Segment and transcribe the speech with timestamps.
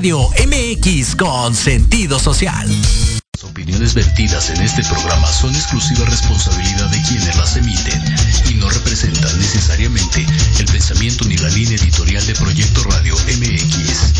[0.00, 2.66] Radio MX con sentido social.
[3.34, 8.02] Las opiniones vertidas en este programa son exclusiva responsabilidad de quienes las emiten
[8.48, 10.24] y no representan necesariamente
[10.58, 14.14] el pensamiento ni la línea editorial de Proyecto Radio MX.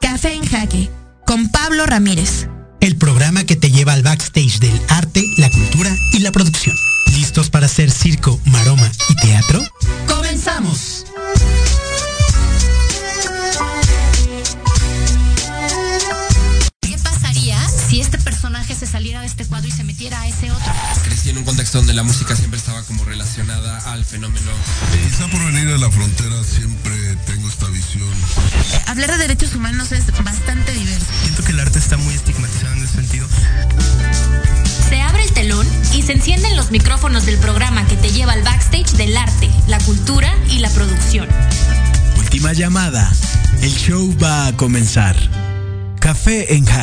[0.00, 0.88] Café en Jaque
[1.26, 2.46] con Pablo Ramírez.
[2.80, 6.76] El programa que te lleva al backstage del arte, la cultura y la producción.
[7.16, 9.60] ¿Listos para hacer circo, maroma y teatro?
[10.06, 11.06] ¡Comenzamos!
[20.00, 20.72] Cuadro y se metiera a ese otro?
[21.04, 24.50] Crecí en un contexto donde la música siempre estaba como relacionada al fenómeno.
[24.92, 28.08] Quizá por venir de la frontera siempre tengo esta visión.
[28.86, 31.06] Hablar de derechos humanos es bastante diverso.
[31.22, 33.26] Siento que el arte está muy estigmatizado en ese sentido.
[34.88, 38.42] Se abre el telón y se encienden los micrófonos del programa que te lleva al
[38.42, 41.28] backstage del arte, la cultura y la producción.
[42.18, 43.10] Última llamada.
[43.62, 45.16] El show va a comenzar.
[46.00, 46.82] Café en Ja.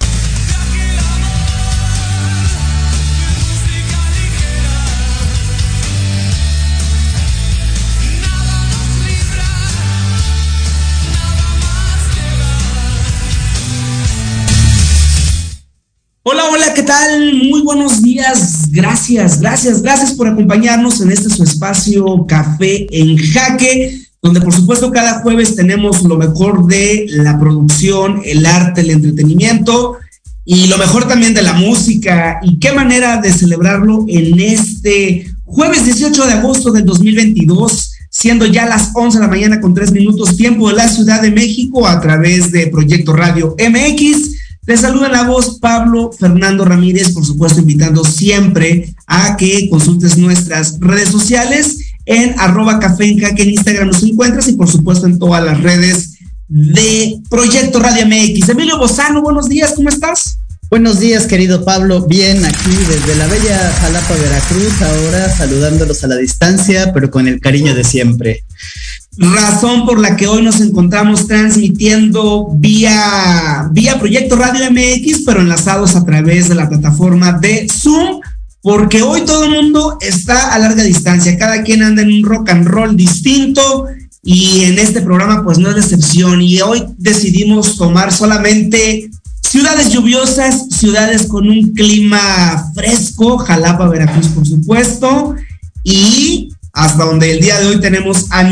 [16.87, 17.33] Tal?
[17.33, 18.71] Muy buenos días.
[18.71, 24.89] Gracias, gracias, gracias por acompañarnos en este su espacio Café en Jaque, donde por supuesto
[24.89, 29.97] cada jueves tenemos lo mejor de la producción, el arte, el entretenimiento
[30.45, 32.39] y lo mejor también de la música.
[32.41, 38.65] Y qué manera de celebrarlo en este jueves 18 de agosto del 2022 siendo ya
[38.65, 41.99] las 11 de la mañana con 3 minutos tiempo de la Ciudad de México a
[41.99, 44.36] través de Proyecto Radio MX.
[44.67, 50.77] Les saluda la voz Pablo Fernando Ramírez, por supuesto, invitando siempre a que consultes nuestras
[50.81, 55.19] redes sociales en arroba café en jaque en Instagram nos encuentras y por supuesto en
[55.19, 56.17] todas las redes
[56.49, 58.49] de Proyecto Radio MX.
[58.49, 60.37] Emilio Bozano, buenos días, ¿cómo estás?
[60.69, 62.05] Buenos días, querido Pablo.
[62.05, 67.39] Bien, aquí desde la bella Jalapa, Veracruz, ahora saludándolos a la distancia, pero con el
[67.39, 68.43] cariño de siempre.
[69.17, 75.95] Razón por la que hoy nos encontramos transmitiendo vía, vía Proyecto Radio MX, pero enlazados
[75.95, 78.21] a través de la plataforma de Zoom,
[78.61, 82.49] porque hoy todo el mundo está a larga distancia, cada quien anda en un rock
[82.49, 83.87] and roll distinto
[84.23, 86.41] y en este programa pues no es la excepción.
[86.41, 89.09] Y hoy decidimos tomar solamente
[89.49, 95.35] Ciudades lluviosas, ciudades con un clima fresco, Jalapa, Veracruz, por supuesto,
[95.85, 96.46] y
[96.77, 98.43] hasta donde el día de hoy tenemos a,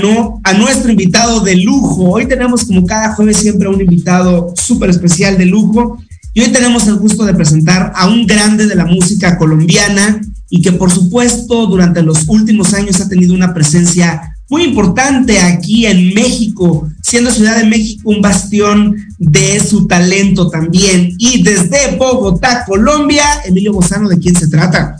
[0.53, 2.09] nuestro invitado de lujo.
[2.09, 5.99] Hoy tenemos como cada jueves siempre un invitado súper especial de lujo.
[6.33, 10.19] Y hoy tenemos el gusto de presentar a un grande de la música colombiana
[10.49, 15.85] y que por supuesto durante los últimos años ha tenido una presencia muy importante aquí
[15.85, 21.13] en México, siendo Ciudad de México un bastión de su talento también.
[21.19, 24.95] Y desde Bogotá, Colombia, Emilio Bozano, ¿de quién se trata?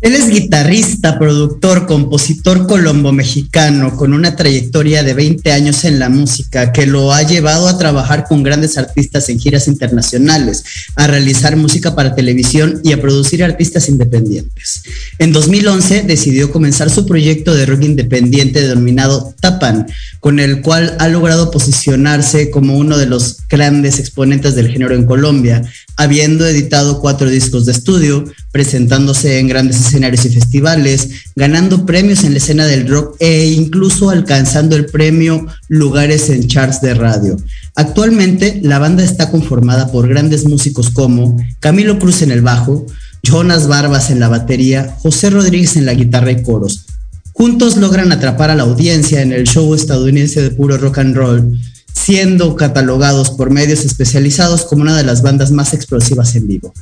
[0.00, 6.72] Él es guitarrista, productor, compositor colombo-mexicano con una trayectoria de 20 años en la música
[6.72, 10.64] que lo ha llevado a trabajar con grandes artistas en giras internacionales,
[10.96, 14.82] a realizar música para televisión y a producir artistas independientes.
[15.18, 19.86] En 2011 decidió comenzar su proyecto de rock independiente denominado Tapan,
[20.18, 25.04] con el cual ha logrado posicionarse como uno de los grandes exponentes del género en
[25.04, 25.62] Colombia,
[25.96, 32.32] habiendo editado cuatro discos de estudio, presentándose en grandes escenarios y festivales, ganando premios en
[32.32, 37.36] la escena del rock e incluso alcanzando el premio Lugares en Charts de Radio.
[37.74, 42.86] Actualmente la banda está conformada por grandes músicos como Camilo Cruz en el bajo,
[43.22, 46.86] Jonas Barbas en la batería, José Rodríguez en la guitarra y coros.
[47.32, 51.58] Juntos logran atrapar a la audiencia en el show estadounidense de puro rock and roll,
[51.92, 56.72] siendo catalogados por medios especializados como una de las bandas más explosivas en vivo.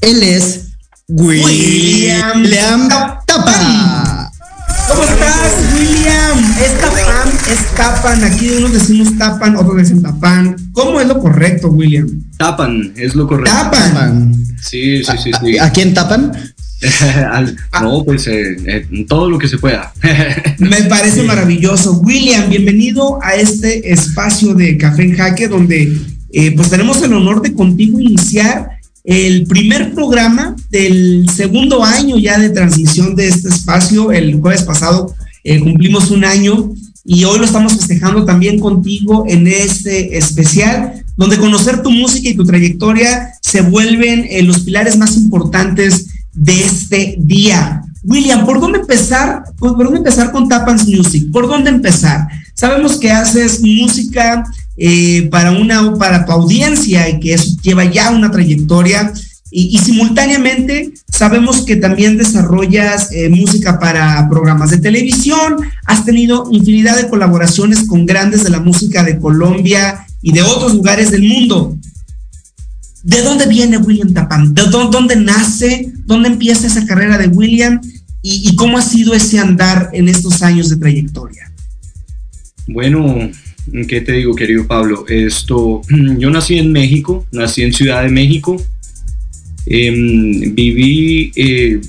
[0.00, 0.69] Él es
[1.12, 2.88] William, William
[3.26, 4.30] Tapa.
[4.86, 6.38] ¿Cómo estás, William?
[6.62, 8.24] Es tapan, es tapan.
[8.24, 10.54] Aquí unos decimos tapan, otros dicen tapan.
[10.72, 12.06] ¿Cómo es lo correcto, William?
[12.38, 13.50] Tapan, es lo correcto.
[13.50, 14.32] Tapan.
[14.62, 15.30] Sí, sí, sí.
[15.42, 15.58] sí.
[15.58, 16.30] ¿A, ¿A, quién tapan?
[17.82, 19.92] no, pues eh, eh, todo lo que se pueda.
[20.58, 21.98] Me parece maravilloso.
[22.02, 25.92] William, bienvenido a este espacio de Café en Jaque, donde
[26.32, 32.38] eh, pues tenemos el honor de contigo iniciar el primer programa del segundo año ya
[32.38, 34.12] de transmisión de este espacio.
[34.12, 35.14] El jueves pasado
[35.44, 36.72] eh, cumplimos un año
[37.04, 42.34] y hoy lo estamos festejando también contigo en este especial, donde conocer tu música y
[42.34, 47.82] tu trayectoria se vuelven eh, los pilares más importantes de este día.
[48.02, 49.42] William, ¿por dónde empezar?
[49.58, 51.30] ¿Por dónde empezar con Tapans Music?
[51.32, 52.28] ¿Por dónde empezar?
[52.54, 54.44] Sabemos que haces música
[54.82, 59.12] eh, para una para tu audiencia y que eso lleva ya una trayectoria.
[59.52, 66.96] Y, simultáneamente sabemos que también desarrollas eh, música para programas de televisión, has tenido infinidad
[66.96, 71.76] de colaboraciones con grandes de la música de Colombia y de otros lugares del mundo.
[73.02, 74.54] ¿De dónde viene William Tapán?
[74.54, 75.92] ¿De dónde, nace?
[76.06, 77.80] ¿Dónde empieza esa carrera de William?
[78.22, 81.50] ¿Y, cómo ha sido ese andar en estos años de trayectoria?
[82.68, 83.30] Bueno,
[83.88, 85.04] ¿qué te digo, querido Pablo?
[85.08, 85.82] Esto,
[86.18, 88.56] yo nací en México, nací en Ciudad de México.
[89.66, 91.80] Em, viví, eh,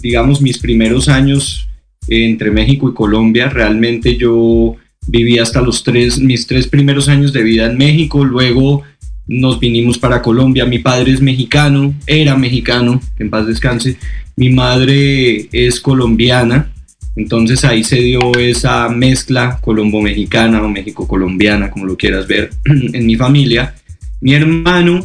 [0.00, 1.68] digamos, mis primeros años
[2.08, 3.48] entre México y Colombia.
[3.48, 4.76] Realmente yo
[5.06, 8.24] viví hasta los tres, mis tres primeros años de vida en México.
[8.24, 8.82] Luego
[9.26, 10.66] nos vinimos para Colombia.
[10.66, 13.96] Mi padre es mexicano, era mexicano, en paz descanse.
[14.36, 16.72] Mi madre es colombiana,
[17.14, 23.16] entonces ahí se dio esa mezcla colombo-mexicana o México-colombiana, como lo quieras ver, en mi
[23.16, 23.74] familia.
[24.20, 25.04] Mi hermano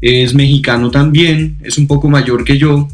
[0.00, 2.88] es mexicano también, es un poco mayor que yo,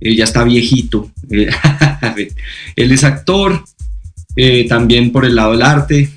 [0.00, 1.10] ya está viejito.
[2.76, 3.64] Él es actor,
[4.36, 6.10] eh, también por el lado del arte,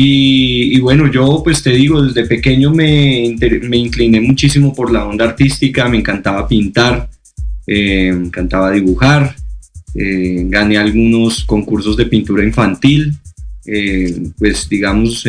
[0.00, 5.24] y, bueno, yo pues te digo, desde pequeño me, me, incliné muchísimo por la onda
[5.24, 7.08] artística, me encantaba pintar,
[7.66, 9.34] eh, me encantaba dibujar,
[9.94, 13.16] eh, gané algunos concursos de pintura infantil,
[13.66, 15.24] eh, pues digamos,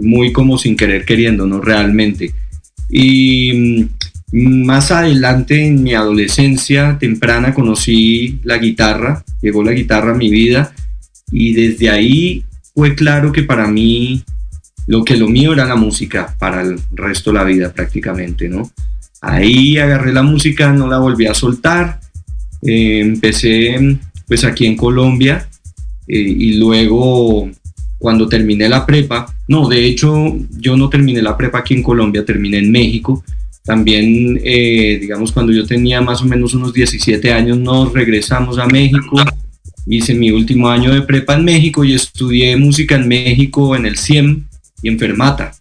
[0.00, 1.60] muy como sin querer queriendo, ¿no?
[1.60, 2.32] Realmente.
[2.90, 3.86] Y
[4.32, 10.30] mm, más adelante en mi adolescencia temprana conocí la guitarra, llegó la guitarra a mi
[10.30, 10.72] vida
[11.30, 12.44] y desde ahí
[12.74, 14.22] fue claro que para mí
[14.86, 18.70] lo que lo mío era la música para el resto de la vida prácticamente, ¿no?
[19.20, 22.00] Ahí agarré la música, no la volví a soltar,
[22.62, 25.48] eh, empecé pues aquí en Colombia
[26.06, 27.50] eh, y luego
[27.98, 32.24] cuando terminé la prepa, no, de hecho yo no terminé la prepa aquí en Colombia,
[32.24, 33.24] terminé en México.
[33.64, 38.66] También, eh, digamos, cuando yo tenía más o menos unos 17 años, nos regresamos a
[38.66, 39.16] México
[39.88, 43.96] hice mi último año de prepa en México y estudié música en México en el
[43.96, 44.44] CIEM
[44.82, 45.52] y en Fermata,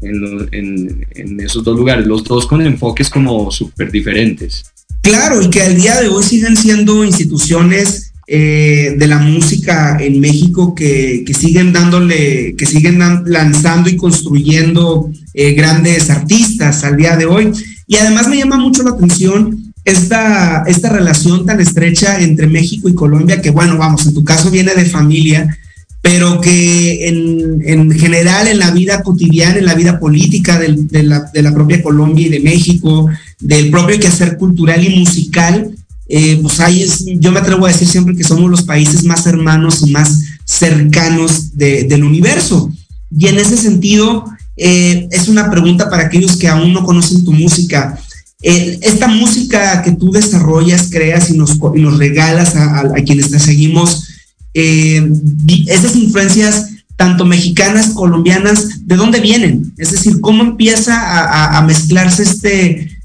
[0.00, 4.64] en, esos dos lugares, los dos con enfoques como súper diferentes.
[5.02, 10.20] Claro, y que al día de hoy siguen siendo instituciones eh, de la música en
[10.20, 17.26] México que, siguen dándole, que siguen lanzando y construyendo eh, grandes artistas al día de
[17.26, 17.50] hoy.
[17.86, 22.94] Y además me llama mucho la atención esta, esta relación tan estrecha entre México y
[22.94, 25.58] Colombia, que bueno, vamos, en tu caso viene de familia,
[26.02, 30.68] pero que en, en general en la vida cotidiana, en la vida política de,
[31.02, 33.08] la, de, la, propia Colombia y de México,
[33.40, 35.70] del propio quehacer cultural y musical,
[36.08, 39.26] eh, pues ahí es, yo me atrevo a decir siempre que somos los países más
[39.26, 42.72] hermanos y más cercanos del universo.
[43.16, 44.24] Y en ese sentido,
[44.56, 47.98] eh, es una pregunta para aquellos que aún no conocen tu música.
[48.42, 51.58] Eh, esta música que tú desarrollas, creas y nos,
[51.98, 54.08] regalas a, quienes te seguimos,
[54.52, 56.66] esas influencias
[57.00, 59.72] tanto mexicanas, colombianas, ¿de dónde vienen?
[59.78, 62.99] Es decir, ¿cómo empieza a, mezclarse este,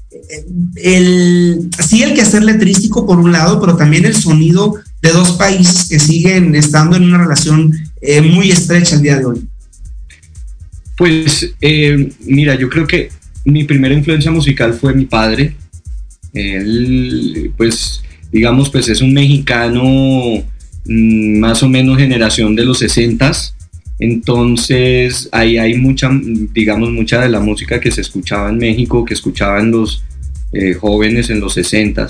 [0.76, 5.88] el, sí el quehacer letrístico por un lado, pero también el sonido de dos países
[5.88, 9.46] que siguen estando en una relación eh, muy estrecha el día de hoy?
[10.96, 11.54] Pues
[12.24, 13.10] mira, yo creo que
[13.44, 15.54] mi primera influencia musical fue mi padre.
[16.32, 18.02] Él, pues,
[18.32, 19.82] digamos, pues es un mexicano
[20.86, 23.32] mm, más o menos generación de los 60
[23.98, 26.10] entonces ahí hay mucha,
[26.52, 30.04] digamos, mucha de la música que se escuchaba en México, que escuchaban los
[30.56, 32.08] eh, jóvenes en los 60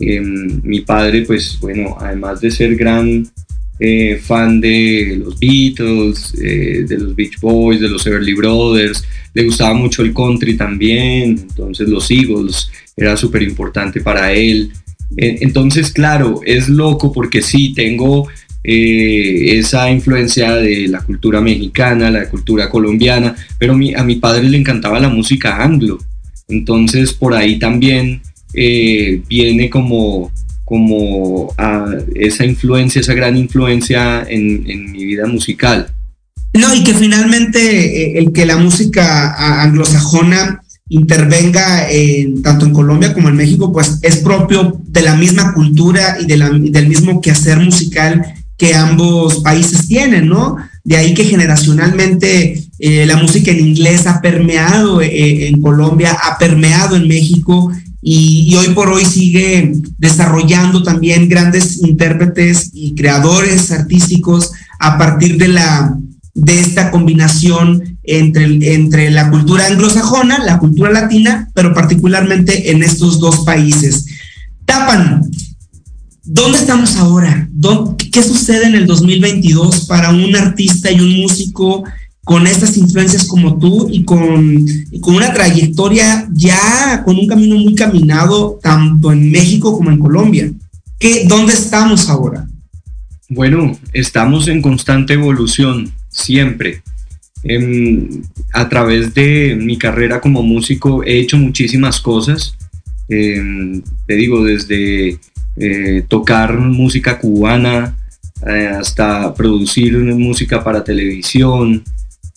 [0.00, 3.28] em, mi padre, pues bueno, además de ser gran
[3.78, 9.44] eh, fan de los Beatles, eh, de los Beach Boys, de los Everly Brothers, le
[9.44, 14.72] gustaba mucho el country también, entonces los Eagles era súper importante para él.
[15.16, 18.28] Entonces, claro, es loco porque sí, tengo
[18.62, 24.58] eh, esa influencia de la cultura mexicana, la cultura colombiana, pero a mi padre le
[24.58, 25.98] encantaba la música anglo.
[26.50, 28.22] Entonces, por ahí también
[28.54, 30.32] eh, viene como,
[30.64, 31.54] como
[32.14, 35.88] esa influencia, esa gran influencia en, en mi vida musical.
[36.52, 41.86] No, y que finalmente eh, el que la música anglosajona intervenga
[42.42, 46.88] tanto en Colombia como en México, pues es propio de la misma cultura y, del
[46.88, 50.56] mismo quehacer musical que ambos países tienen, ¿no?
[50.84, 56.38] De ahí que generacionalmente eh, la música en inglés ha permeado eh, en Colombia, ha
[56.38, 57.70] permeado en México
[58.00, 65.48] y, hoy por hoy sigue desarrollando también grandes intérpretes y creadores artísticos a partir de
[65.48, 65.94] la
[66.32, 73.20] de esta combinación entre, entre la cultura anglosajona, la cultura latina, pero particularmente en estos
[73.20, 74.06] dos países.
[74.64, 75.22] Tapan,
[76.24, 77.46] ¿dónde estamos ahora?
[78.10, 81.84] ¿Qué sucede en el 2022 para un artista y un músico
[82.30, 84.64] con estas influencias como tú y con,
[85.00, 90.48] con una trayectoria ya con un camino muy caminado tanto en México como en Colombia.
[90.96, 92.46] ¿Qué, ¿Dónde estamos ahora?
[93.28, 96.84] Bueno, estamos en constante evolución, siempre.
[97.42, 98.22] Em,
[98.52, 102.54] a través de mi carrera como músico he hecho muchísimas cosas.
[103.08, 105.18] Em, te digo, desde
[105.56, 107.96] eh, tocar música cubana
[108.46, 111.82] eh, hasta producir música para televisión,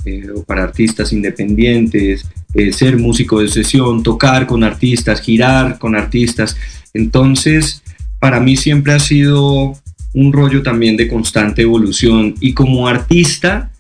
[0.06, 5.96] eh, o para artistas independientes, eh, ser músico de sesión, tocar con artistas, girar con
[5.96, 6.58] artistas.
[6.94, 7.82] Entonces,
[8.20, 9.78] para mí siempre ha sido
[10.14, 13.72] un rollo también de constante evolución y como artista,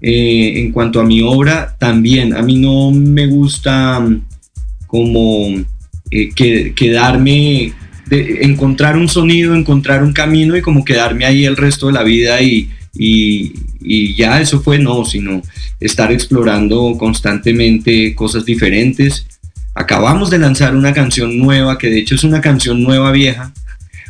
[0.00, 4.22] eh, en cuanto a mi obra, también a mí no me gusta mm,
[4.86, 5.62] como
[6.74, 7.74] quedarme,
[8.06, 12.02] de encontrar un sonido, encontrar un camino y como quedarme ahí el resto de la
[12.02, 15.42] vida y, y, ya eso fue no, sino
[15.78, 19.26] estar explorando constantemente cosas diferentes.
[19.74, 23.52] Acabamos de lanzar una canción nueva, que de hecho es una canción nueva vieja,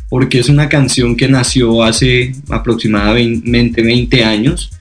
[0.09, 4.71] porque es una canción que nació hace aproximadamente 20 años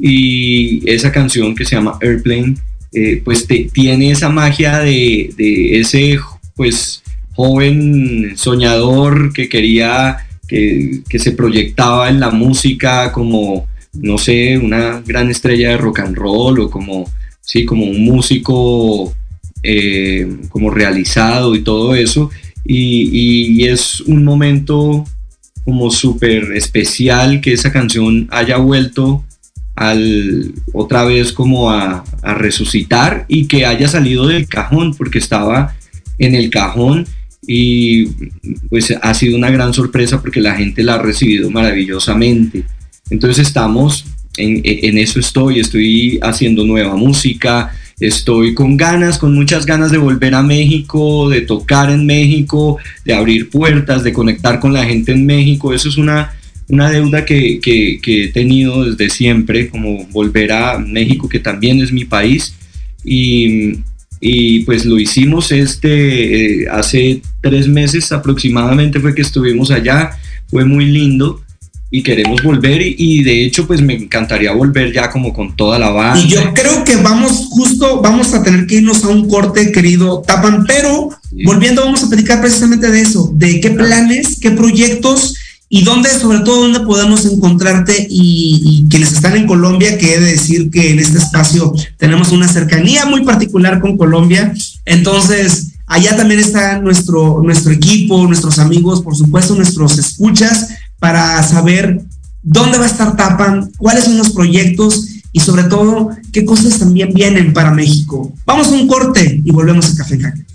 [0.00, 2.54] y esa canción que se llama Airplane,
[2.92, 6.18] eh, pues tiene esa magia de, de ese
[6.54, 7.02] pues
[7.34, 10.18] joven soñador que quería
[10.50, 16.16] que, se proyectaba en la música como, no sé, una gran estrella de rock and
[16.16, 17.08] roll o como,
[17.40, 19.14] sí, como un músico
[19.62, 22.30] eh, como realizado y todo eso.
[22.64, 25.04] Y, es un momento
[25.64, 29.24] como súper especial que esa canción haya vuelto
[29.76, 35.76] al, otra vez como a, a, resucitar y que haya salido del cajón, porque estaba
[36.18, 37.06] en el cajón
[37.46, 38.06] y
[38.68, 42.64] pues ha sido una gran sorpresa porque la gente la ha recibido maravillosamente.
[43.10, 44.04] Entonces estamos,
[44.36, 50.34] en, eso estoy, estoy haciendo nueva música, estoy con ganas, con muchas ganas de volver
[50.34, 55.26] a México, de tocar en México, de abrir puertas, de conectar con la gente en
[55.26, 55.74] México.
[55.74, 56.32] Eso es una,
[56.68, 61.80] una deuda que, que, que, he tenido desde siempre, como volver a México, que también
[61.80, 62.54] es mi país.
[63.04, 63.80] Y,
[64.20, 70.10] y pues lo hicimos este, eh, hace tres meses aproximadamente fue que estuvimos allá,
[70.48, 71.40] fue muy lindo
[71.90, 75.90] y queremos volver y, de hecho pues me encantaría volver ya como con toda la
[75.90, 76.20] banda.
[76.20, 80.22] Y yo creo que vamos justo, vamos a tener que irnos a un corte, querido
[80.24, 81.10] Tapan, pero
[81.44, 85.34] volviendo vamos a platicar precisamente de eso, de qué planes, qué proyectos
[85.72, 90.32] y dónde, sobre todo, dónde podemos encontrarte y, quienes están en Colombia, que he de
[90.32, 94.52] decir que en este espacio tenemos una cercanía muy particular con Colombia.
[94.84, 102.02] Entonces, allá también está nuestro, nuestro equipo, nuestros amigos, por supuesto, nuestros escuchas, para saber
[102.42, 107.14] dónde va a estar Tapan, cuáles son los proyectos y sobre todo qué cosas también
[107.14, 108.32] vienen para México.
[108.44, 110.49] Vamos a un corte y volvemos a Café Jaque.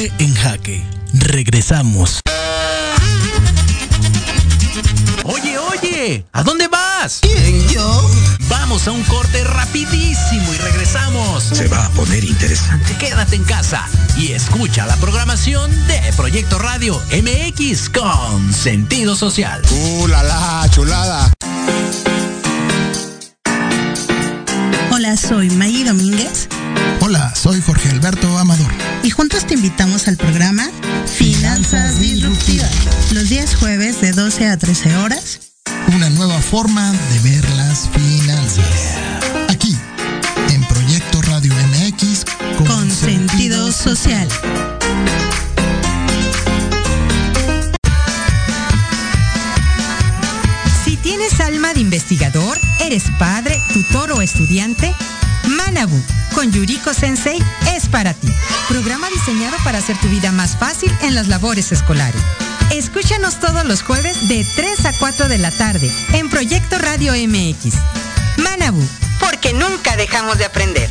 [0.00, 0.82] En Jaque.
[1.12, 2.20] Regresamos.
[5.24, 7.18] Oye, oye, ¿a dónde vas?
[7.20, 8.10] ¿Quién, yo?
[8.48, 11.44] Vamos a un corte rapidísimo y regresamos.
[11.44, 12.96] Se va a poner interesante.
[12.96, 19.60] Quédate en casa y escucha la programación de Proyecto Radio MX con sentido social.
[19.70, 21.30] ¡Uh, la, la chulada!
[24.90, 26.48] Hola, soy Maggie Domínguez
[27.02, 28.38] Hola, soy Jorge Alberto
[29.70, 30.68] invitamos al programa
[31.06, 32.72] Finanzas Disruptivas,
[33.12, 35.52] los días jueves de 12 a 13 horas.
[35.94, 38.64] Una nueva forma de ver las finanzas.
[39.48, 39.76] Aquí,
[40.52, 42.24] en Proyecto Radio MX,
[42.66, 44.28] con, sentido social.
[50.84, 54.92] Si tienes alma de investigador, eres padre, tutor o estudiante,
[55.80, 56.02] Manabu
[56.34, 57.38] con Yuriko Sensei
[57.74, 58.28] es para ti.
[58.68, 62.20] Programa diseñado para hacer tu vida más fácil en las labores escolares.
[62.70, 67.76] Escúchanos todos los jueves de 3 a 4 de la tarde en Proyecto Radio MX.
[68.36, 68.86] Manabu,
[69.20, 70.90] porque nunca dejamos de aprender.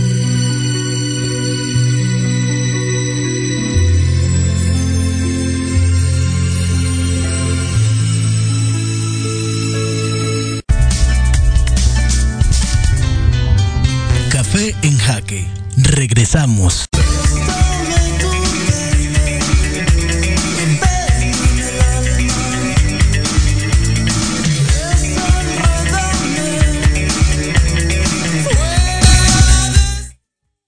[14.61, 15.43] En Jaque.
[15.77, 16.85] Regresamos.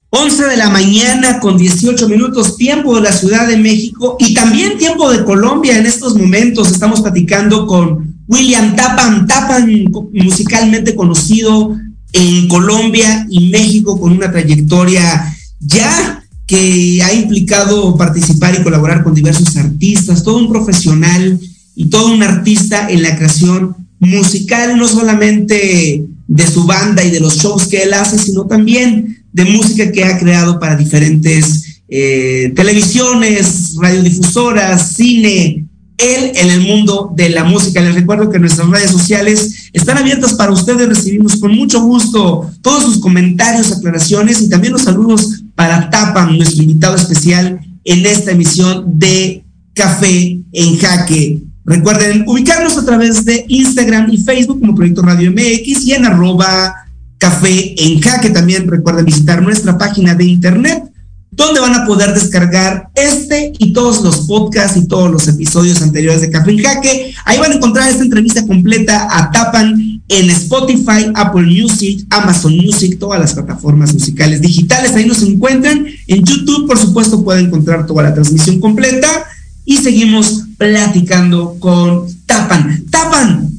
[0.10, 4.78] Once de la mañana con 18 minutos, tiempo de la Ciudad de México y también
[4.80, 6.72] tiempo de Colombia en estos momentos.
[6.72, 9.70] Estamos platicando con William Tapan, Tapan
[10.14, 11.78] musicalmente conocido
[12.14, 19.14] en Colombia y México con una trayectoria ya que ha implicado participar y colaborar con
[19.14, 21.40] diversos artistas, todo un profesional
[21.76, 27.20] y todo un artista en la creación musical, no solamente de su banda y de
[27.20, 32.52] los shows que él hace, sino también de música que ha creado para diferentes eh,
[32.56, 35.66] televisiones, radiodifusoras, cine,
[35.98, 37.82] él en el mundo de la música.
[37.82, 40.88] Les recuerdo que nuestras redes sociales están abiertas para ustedes.
[40.88, 46.62] Recibimos con mucho gusto todos sus comentarios, aclaraciones y también los saludos para Tapan, nuestro
[46.62, 51.42] invitado especial en esta emisión de Café en Jaque.
[51.66, 56.76] Recuerden ubicarnos a través de Instagram y Facebook como Proyecto Radio MX y en arroba
[57.18, 58.30] Café en Jaque.
[58.30, 60.93] También recuerden visitar nuestra página de internet
[61.36, 66.22] donde van a poder descargar este y todos los podcasts y todos los episodios anteriores
[66.22, 67.14] de Café en Jaque.
[67.26, 73.00] Ahí van a encontrar esta entrevista completa a Tapan en Spotify, Apple Music, Amazon Music,
[73.00, 74.94] todas las plataformas musicales digitales.
[74.94, 75.86] Ahí nos encuentran.
[76.08, 79.08] En YouTube, por supuesto, pueden encontrar toda la transmisión completa.
[79.66, 82.86] Y seguimos platicando con Tapan.
[82.92, 83.50] Tapan,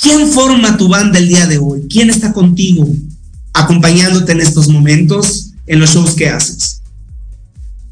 [0.00, 1.86] ¿quién forma tu banda el día de hoy?
[1.88, 2.86] ¿Quién está contigo
[3.52, 6.79] acompañándote en estos momentos en los shows que haces?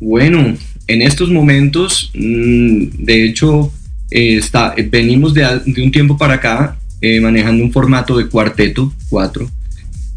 [0.01, 0.57] Bueno,
[0.87, 3.73] en estos momentos, mm, de hecho,
[4.11, 5.45] eh, está, eh, venimos de,
[5.83, 9.51] un tiempo para acá eh, manejando un formato de cuarteto, cuatro.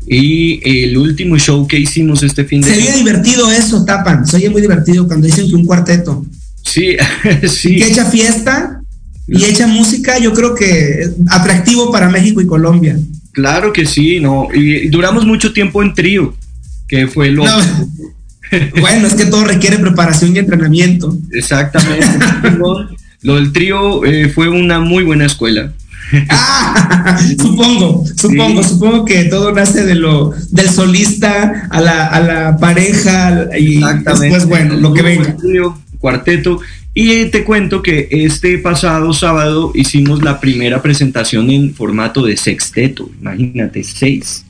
[0.08, 2.91] Y el último show que hicimos este fin de semana.
[2.91, 4.26] Se divertido eso, Tapan.
[4.26, 6.26] Se oye muy divertido cuando dicen que un cuarteto.
[6.63, 6.96] Sí,
[7.48, 7.76] sí.
[7.76, 8.82] Que echa fiesta
[9.28, 12.98] y echa música, yo creo que atractivo para México y Colombia.
[13.32, 14.48] Claro que sí, no.
[14.54, 16.36] Y duramos mucho tiempo en trío,
[16.88, 17.46] que fue lo,
[18.79, 21.17] bueno, es que todo requiere preparación y entrenamiento.
[21.31, 22.05] Exactamente.
[23.21, 25.71] lo del trío eh, fue una muy buena escuela.
[26.29, 32.57] Ah, supongo, supongo, supongo que todo nace de lo del solista a la, a la
[32.57, 35.35] pareja y después, bueno, lo que venga.
[35.99, 36.59] cuarteto.
[36.93, 43.09] Y te cuento que este pasado sábado hicimos la primera presentación en formato de sexteto,
[43.21, 44.45] imagínate, seis.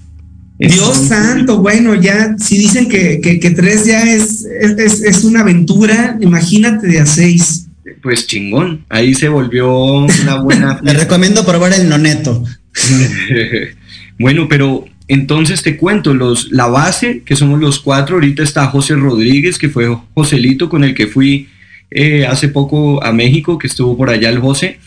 [0.68, 7.00] Dios santo, bueno, ya, si dicen que, tres ya es, es, una aventura, imagínate de
[7.00, 7.68] a seis.
[8.04, 10.80] Pues chingón, ahí se volvió una buena.
[10.86, 12.44] Te recomiendo probar el noneto.
[14.20, 18.96] bueno, pero entonces te cuento, los, la base, que somos los cuatro, ahorita está José
[18.96, 21.50] Rodríguez, que fue Joselito con el que fui
[21.90, 24.80] eh, hace poco a México, que estuvo por allá el José.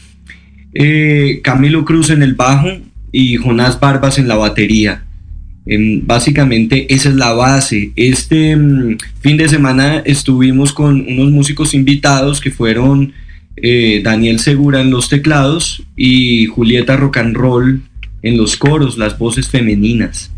[0.73, 2.69] Eh, Camilo Cruz en el bajo
[3.13, 5.04] y Jonás Barbas en la batería.
[5.67, 7.93] Em, básicamente esa es la base.
[7.97, 13.13] Este mm, fin de semana estuvimos con unos músicos invitados que fueron
[13.57, 17.83] eh, Daniel Segura en los teclados y Julieta Rock and Roll
[18.23, 20.31] en los coros, las voces femeninas.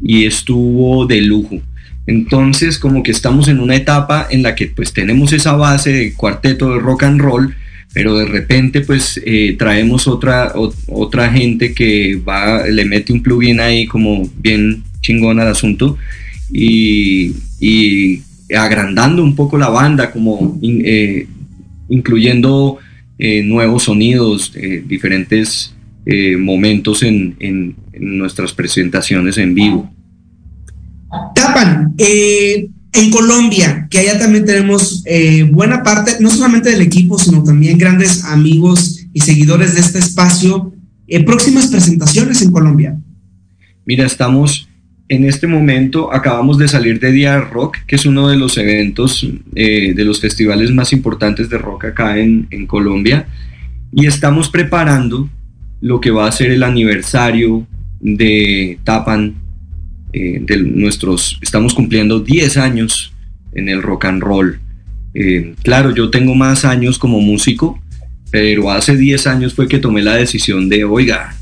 [0.00, 1.60] Y estuvo de lujo.
[2.06, 6.14] Entonces como que estamos en una etapa en la que pues tenemos esa base de
[6.14, 7.54] cuarteto de rock and roll,
[7.92, 10.52] pero de repente pues eh, traemos otra,
[10.88, 15.96] otra gente que va, le mete un plugin ahí como bien chingón al asunto
[16.52, 17.34] y,
[18.56, 21.28] agrandando un poco la banda, como eh,
[21.88, 22.78] incluyendo
[23.16, 24.52] eh, nuevos sonidos,
[24.86, 25.74] diferentes
[26.38, 29.92] momentos en, en, nuestras presentaciones en vivo.
[31.34, 31.94] Tapan,
[32.92, 37.78] en Colombia, que allá también tenemos eh, buena parte, no solamente del equipo, sino también
[37.78, 40.72] grandes amigos y seguidores de este espacio,
[41.06, 42.98] eh, próximas presentaciones en Colombia.
[43.86, 44.68] Mira, estamos
[45.08, 49.26] en este momento, acabamos de salir de Día Rock, que es uno de los eventos,
[49.54, 53.26] eh, de los festivales más importantes de rock acá en, en Colombia,
[53.92, 55.28] y estamos preparando
[55.80, 57.66] lo que va a ser el aniversario
[58.00, 59.34] de Tapan
[60.12, 63.12] eh, de nuestros, estamos cumpliendo 10 años
[63.52, 64.58] en el rock and roll.
[65.14, 67.80] Eh, claro, yo tengo más años como músico,
[68.30, 71.34] pero hace 10 años fue que tomé la decisión de, oiga,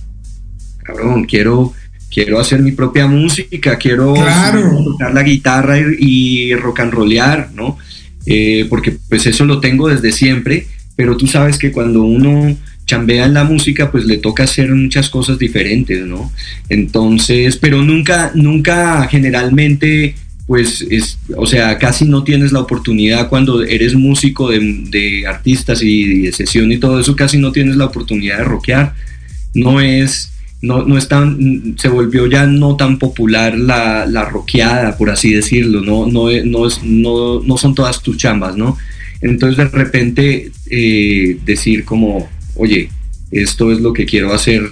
[0.83, 1.73] cabrón, quiero,
[2.11, 4.15] quiero hacer mi propia música, quiero
[4.85, 7.79] tocar la guitarra y, rock and rollear, ¿no?
[8.27, 12.57] Eh, porque pues eso lo tengo desde siempre, pero tú sabes que cuando uno
[12.89, 16.33] chambea en la música, pues le toca hacer muchas cosas diferentes, ¿no?
[16.71, 20.15] Entonces, pero nunca, nunca generalmente,
[20.47, 26.23] pues, es, o sea, casi no tienes la oportunidad cuando eres músico de, artistas y
[26.23, 28.95] de sesión y todo eso, casi no tienes la oportunidad de rockear.
[29.53, 34.97] No es, no, no es tan, se volvió ya no tan popular la, la rockeada,
[34.97, 38.79] por así decirlo, no, no, no, es, no, no son todas tus chambas, ¿no?
[39.21, 42.91] Entonces de repente eh, decir como, oye,
[43.31, 44.71] esto es lo que quiero hacer,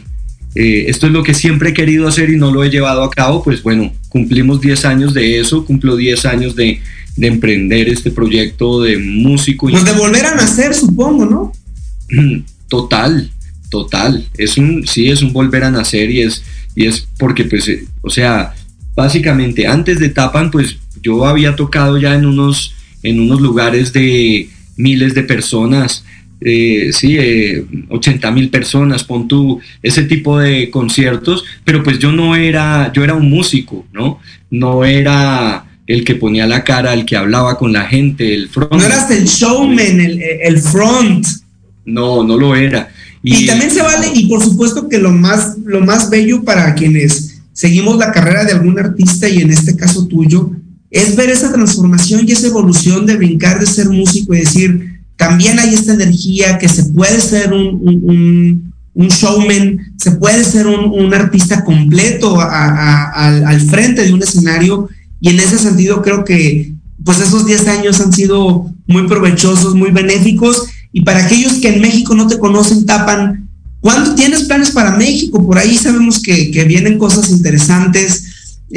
[0.55, 3.11] eh, esto es lo que siempre he querido hacer y no lo he llevado a
[3.11, 6.81] cabo, pues bueno, cumplimos 10 años de eso, cumplo 10 años de,
[7.19, 9.69] emprender este proyecto de músico.
[9.71, 11.53] Pues de volver a nacer, supongo, ¿no?
[12.69, 13.31] Total,
[13.71, 14.27] total.
[14.37, 16.43] Es un, sí, es un volver a nacer y es,
[16.75, 18.55] y es porque, pues, eh, o sea,
[18.95, 24.49] básicamente antes de Tapan, pues yo había tocado ya en unos, en unos lugares de
[24.77, 26.05] miles de personas
[26.41, 27.19] eh, sí,
[27.89, 32.93] 80 eh, mil personas, pon tú, ese tipo de conciertos, pero pues yo no era,
[32.93, 34.19] yo era un músico, ¿no?
[34.51, 38.73] No era el que ponía la cara, el que hablaba con la gente, el front.
[38.73, 41.27] No eras el showman, el, front.
[41.85, 42.91] No, no lo era.
[43.23, 47.41] Y, también se vale, y por supuesto que lo más, lo más bello para quienes
[47.53, 50.51] seguimos la carrera de algún artista, y en este caso tuyo,
[50.91, 55.59] es ver esa transformación y esa evolución de brincar de ser músico y decir, también
[55.59, 62.39] hay esta energía que se puede ser un, showman, se puede ser un, artista completo
[62.41, 64.89] al, frente de un escenario.
[65.21, 66.73] Y en ese sentido creo que
[67.05, 70.67] pues esos 10 años han sido muy provechosos, muy benéficos.
[70.93, 73.49] Y para aquellos que en México no te conocen, tapan,
[73.81, 75.45] ¿cuándo tienes planes para México?
[75.45, 78.26] Por ahí sabemos que, que vienen cosas interesantes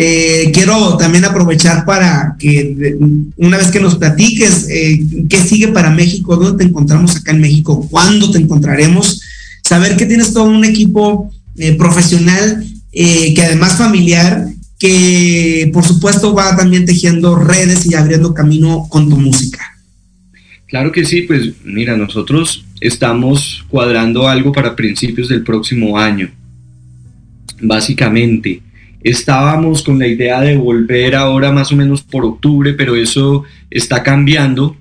[0.01, 2.95] eh, quiero también aprovechar para que
[3.35, 7.41] una vez que nos platiques eh, qué sigue para México, dónde te encontramos acá en
[7.41, 9.21] México, cuándo te encontraremos,
[9.61, 14.47] saber que tienes todo un equipo eh, profesional que además familiar,
[14.79, 19.59] que por supuesto va también tejiendo redes y abriendo camino con tu música.
[20.67, 26.31] Claro que sí, pues mira, nosotros estamos cuadrando algo para principios del próximo año.
[27.61, 28.61] Básicamente,
[29.01, 34.03] Estábamos con la idea de volver ahora más o menos por octubre, pero eso está
[34.03, 34.75] cambiando.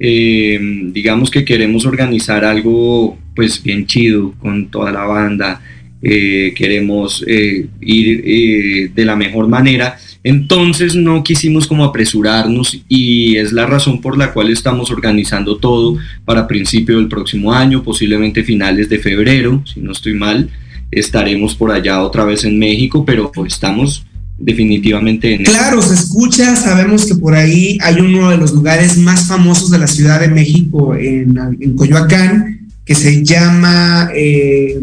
[0.00, 0.58] Eh,
[0.92, 5.60] digamos que queremos organizar algo pues bien chido con toda la banda.
[6.02, 9.96] Eh, queremos eh, ir de la mejor manera.
[10.24, 15.98] Entonces no quisimos como apresurarnos y es la razón por la cual estamos organizando todo
[16.24, 20.48] para principio del próximo año, posiblemente finales de febrero, si no estoy mal
[20.92, 24.04] estaremos por allá otra vez en México, pero estamos
[24.38, 25.44] definitivamente en...
[25.44, 29.78] Claro, se escucha, sabemos que por ahí hay uno de los lugares más famosos de
[29.78, 34.80] la Ciudad de México, en, Coyoacán, que se llama eh,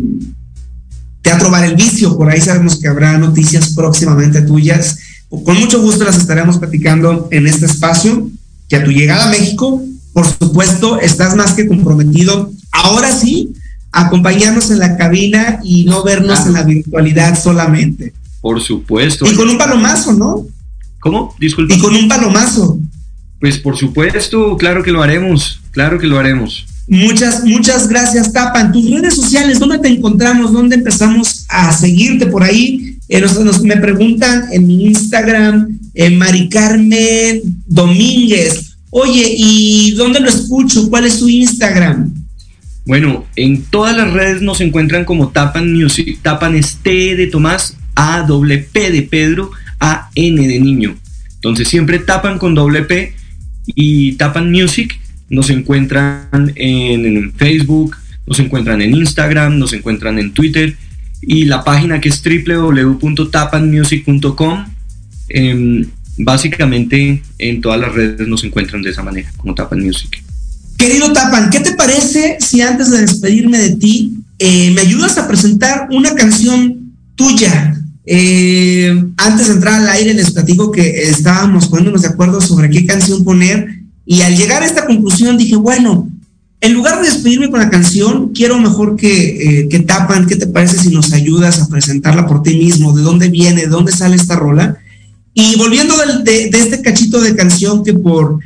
[1.22, 4.98] Teatro Bar El Vicio, por ahí sabemos que habrá noticias próximamente tuyas.
[5.30, 8.32] Con mucho gusto las estaremos platicando en este espacio,
[8.68, 12.52] que a tu llegada a México, por supuesto, estás más que comprometido.
[12.72, 13.54] Ahora sí,
[13.92, 18.14] acompañarnos en la cabina y no vernos en la virtualidad solamente.
[18.42, 19.26] Por supuesto.
[19.26, 20.46] Y con un palomazo, ¿no?
[21.00, 21.36] ¿Cómo?
[21.40, 21.74] Disculpe.
[21.74, 22.80] Y con un palomazo.
[23.40, 26.66] Pues por supuesto, claro que lo haremos, claro que lo haremos.
[26.90, 28.62] Muchas, muchas gracias, Tapa.
[28.62, 30.52] En tus redes sociales, ¿dónde te encontramos?
[30.52, 32.98] ¿Dónde empezamos a seguirte por ahí?
[33.08, 38.76] Eh, nos, me preguntan en mi Instagram, en Mari Carmen Domínguez.
[38.90, 40.90] Oye, ¿y dónde lo escucho?
[40.90, 42.12] ¿Cuál es su Instagram?
[42.86, 46.18] Bueno, en todas las redes nos encuentran como Tapan Music.
[46.22, 50.96] Tapan es T de Tomás, A doble P de Pedro, A N de niño.
[51.36, 53.14] Entonces siempre tapan con doble P
[53.68, 55.00] y Tapan Music.
[55.30, 60.76] Nos encuentran en, Facebook, nos encuentran en Instagram, nos encuentran en Twitter
[61.22, 64.66] y la página que es www.tapanmusic.com.
[65.30, 65.86] Em,
[66.18, 70.24] básicamente en todas las redes nos encuentran de esa manera, como Tapan Music.
[70.80, 75.28] Querido Tapan, ¿qué te parece si antes de despedirme de ti, eh, me ayudas a
[75.28, 77.78] presentar una canción tuya?
[78.06, 82.86] Eh, antes de entrar al aire les platico que estábamos poniéndonos de acuerdo sobre qué
[82.86, 86.10] canción poner y al llegar a esta conclusión dije, bueno,
[86.62, 90.48] en lugar de despedirme con la canción, quiero mejor que, eh, que Tapan, ¿qué te
[90.48, 92.96] parece si nos ayudas a presentarla por ti mismo?
[92.96, 93.64] ¿De dónde viene?
[93.64, 94.78] ¿De dónde sale esta rola?
[95.34, 98.40] Y volviendo de, este cachito de canción que por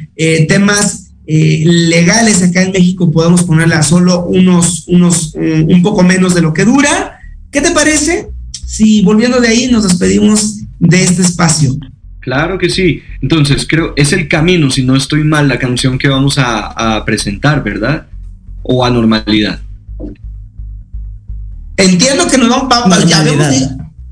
[0.47, 6.41] temas eh, legales acá en México podemos ponerla solo unos, unos, un poco menos de
[6.41, 7.19] lo que dura,
[7.51, 8.29] ¿qué te parece
[8.65, 11.77] si volviendo de ahí nos despedimos de este espacio?
[12.23, 13.03] Claro que sí.
[13.21, 17.63] Entonces, creo, es el camino, si no estoy mal, la canción que vamos a, presentar,
[17.63, 18.07] ¿verdad?
[18.61, 19.59] O anormalidad.
[21.75, 23.25] Entiendo que nos vamos a ya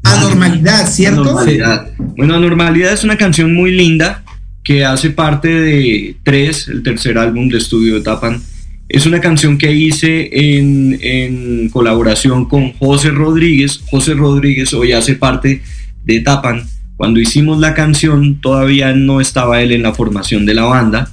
[0.03, 1.21] Anormalidad, ¿cierto?
[1.21, 1.89] Anormalidad.
[2.17, 4.20] Bueno, Anormalidad es una canción muy linda
[4.63, 8.41] que hace parte de Tres, el tercer álbum de estudio de Tapan.
[8.89, 13.81] Es una canción que hice en, en colaboración con José Rodríguez.
[13.89, 15.61] José Rodríguez hoy hace parte
[16.03, 16.65] de Tapan
[17.01, 21.11] cuando hicimos la canción todavía no estaba él en la formación de la banda.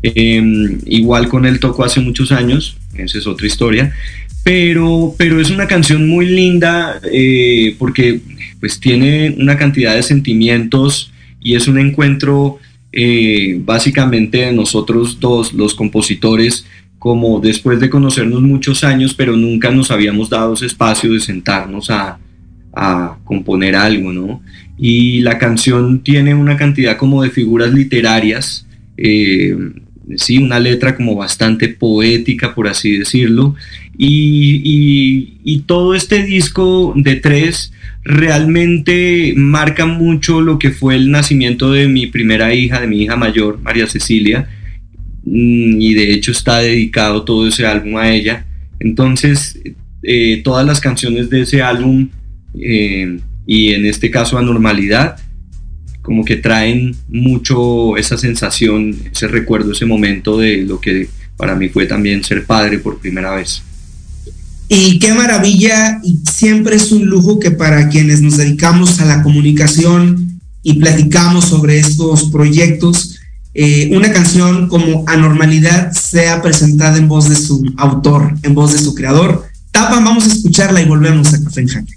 [0.00, 3.92] Em, igual con él tocó hace muchos años, esa es otra historia.
[4.44, 8.20] Pero, pero es una canción muy linda eh, porque
[8.60, 12.60] pues tiene una cantidad de sentimientos y es un encuentro
[12.96, 16.66] eh, básicamente nosotros dos, los compositores,
[16.98, 21.90] como después de conocernos muchos años, pero nunca nos habíamos dado ese espacio de sentarnos
[21.90, 22.18] a,
[22.72, 24.40] a componer algo, ¿no?
[24.76, 29.56] y la canción tiene una cantidad como de figuras literarias, eh,
[30.16, 33.54] sí, una letra como bastante poética, por así decirlo,
[33.96, 41.88] y, todo este disco de tres realmente marca mucho lo que fue el nacimiento de
[41.88, 44.48] mi primera hija, de mi hija mayor, María Cecilia,
[45.24, 48.46] mm, y de hecho está dedicado todo ese álbum a ella.
[48.78, 49.58] Entonces,
[50.02, 52.08] eh, todas las canciones de ese álbum
[52.60, 55.16] eh, y en este caso anormalidad,
[56.02, 61.70] como que traen mucho esa sensación, ese recuerdo, ese momento de lo que para mí
[61.70, 63.62] fue también ser padre por primera vez.
[64.76, 69.22] Y qué maravilla, y siempre es un lujo que para quienes nos dedicamos a la
[69.22, 73.20] comunicación y platicamos sobre estos proyectos,
[73.54, 78.80] eh, una canción como Anormalidad sea presentada en voz de su autor, en voz de
[78.80, 79.44] su creador.
[79.70, 81.94] Tapan, vamos a escucharla y volvemos a Café en Jaque.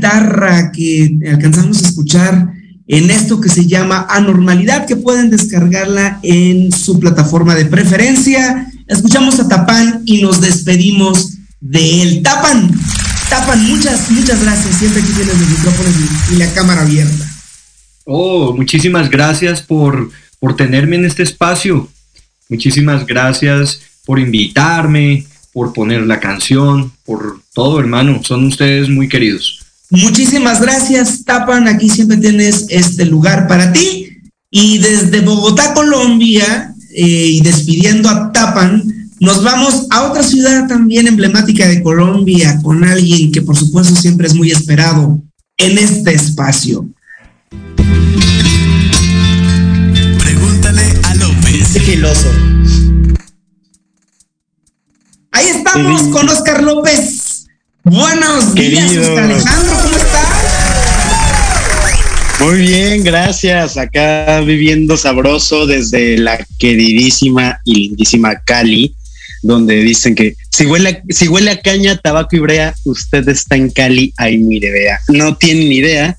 [0.00, 2.52] Guitarra que alcanzamos a escuchar
[2.88, 8.66] en esto que se llama Anormalidad, que pueden descargarla en su plataforma de preferencia.
[8.88, 12.22] Escuchamos a Tapan y nos despedimos de él.
[12.22, 12.72] Tapan,
[13.28, 14.74] Tapan, muchas, muchas gracias.
[14.76, 15.92] Siempre aquí tienes los micrófonos
[16.32, 17.26] y, la cámara abierta.
[18.06, 20.10] Oh, muchísimas gracias por,
[20.40, 21.88] por tenerme en este espacio.
[22.48, 28.22] Muchísimas gracias por invitarme, por poner la canción, por todo, hermano.
[28.24, 29.59] Son ustedes muy queridos.
[29.90, 31.66] Muchísimas gracias, Tapan.
[31.66, 34.06] Aquí siempre tienes este lugar para ti.
[34.50, 41.06] Y desde Bogotá, Colombia, eh, y despidiendo a Tapan, nos vamos a otra ciudad también
[41.06, 45.22] emblemática de Colombia, con alguien que por supuesto siempre es muy esperado
[45.56, 46.88] en este espacio.
[50.18, 51.74] Pregúntale a López.
[55.32, 57.29] Ahí estamos con Oscar López.
[57.92, 60.28] Buenos días, Oscar Alejandro, ¿cómo estás?
[62.38, 63.76] Muy bien, gracias.
[63.76, 68.94] Acá viviendo sabroso desde la queridísima y lindísima Cali,
[69.42, 73.70] donde dicen que si huele, si huele a caña, tabaco y brea, usted está en
[73.70, 75.00] Cali, ahí mire, vea.
[75.08, 76.16] No tienen ni idea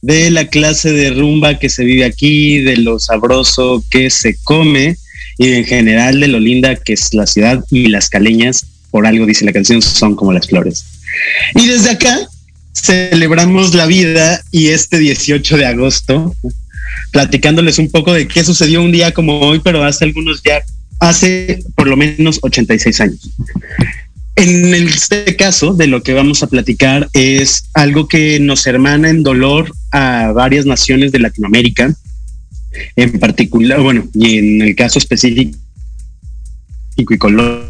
[0.00, 4.96] de la clase de rumba que se vive aquí, de lo sabroso que se come
[5.38, 9.24] y en general de lo linda que es la ciudad y las caleñas, por algo
[9.24, 10.84] dice la canción, son como las flores.
[11.54, 12.18] Y desde acá
[12.72, 16.34] celebramos la vida y este 18 de agosto,
[17.12, 20.64] platicándoles un poco de qué sucedió un día como hoy, pero hace algunos días,
[21.00, 23.30] hace por lo menos 86 años.
[24.36, 29.22] En este caso, de lo que vamos a platicar es algo que nos hermana en
[29.22, 31.94] dolor a varias naciones de Latinoamérica,
[32.96, 35.58] en particular, bueno, y en el caso específico
[36.96, 37.68] y Colombia,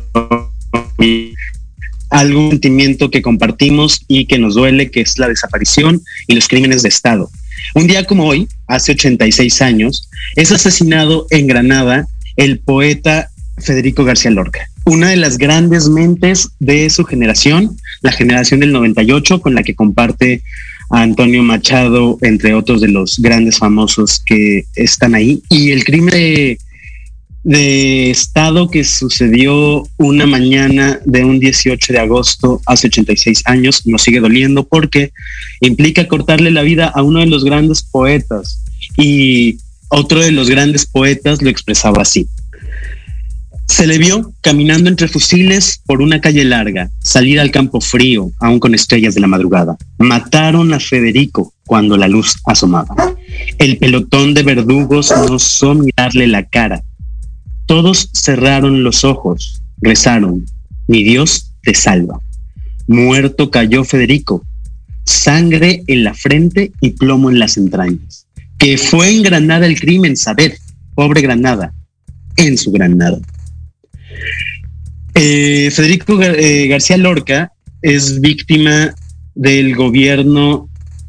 [2.13, 6.83] algún sentimiento que compartimos y que nos duele, que es la desaparición y los crímenes
[6.83, 7.31] de Estado.
[7.75, 12.07] Un día como hoy, hace 86 años, es asesinado en Granada
[12.37, 18.61] el poeta Federico García Lorca, una de las grandes mentes de su generación, la generación
[18.61, 20.43] del 98, con la que comparte
[20.91, 25.43] a Antonio Machado, entre otros de los grandes famosos que están ahí.
[25.49, 26.59] Y el crimen de,
[27.45, 34.21] Estado que sucedió una mañana de un 18 de agosto hace 86 años nos sigue
[34.21, 35.13] doliendo porque
[35.61, 38.63] implica cortarle la vida a uno de los grandes poetas.
[38.97, 42.29] Y otro de los grandes poetas lo expresaba así.
[43.67, 48.61] Se le vio caminando entre fusiles por una calle larga, salir al campo frío, aún
[48.61, 49.77] con estrellas de la madrugada.
[49.99, 52.95] Mataron a Federico cuando la luz asomaba.
[53.59, 56.83] El pelotón de verdugos no osó mirarle la cara.
[57.67, 60.45] Todos cerraron los ojos, rezaron,
[60.89, 62.21] mi Dios te salva.
[62.87, 64.45] Muerto cayó Federico,
[65.05, 68.27] sangre en la frente y plomo en las entrañas.
[68.59, 70.57] Que fue en Granada el crimen, saber,
[70.95, 71.73] pobre Granada,
[72.37, 73.19] en su Granada.
[75.15, 77.53] Eh, Federico eh, García Lorca
[77.83, 78.95] es víctima
[79.35, 80.69] del gobierno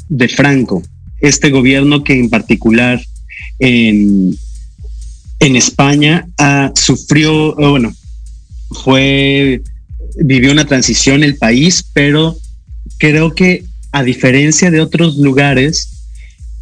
[0.10, 0.84] de Franco,
[1.20, 3.01] este gobierno que en particular
[3.60, 4.36] en,
[5.44, 6.26] en España
[6.74, 7.94] sufrió, bueno,
[8.84, 9.62] fue,
[10.16, 12.38] vivió una transición el país, pero
[12.98, 15.89] creo que a diferencia de otros lugares,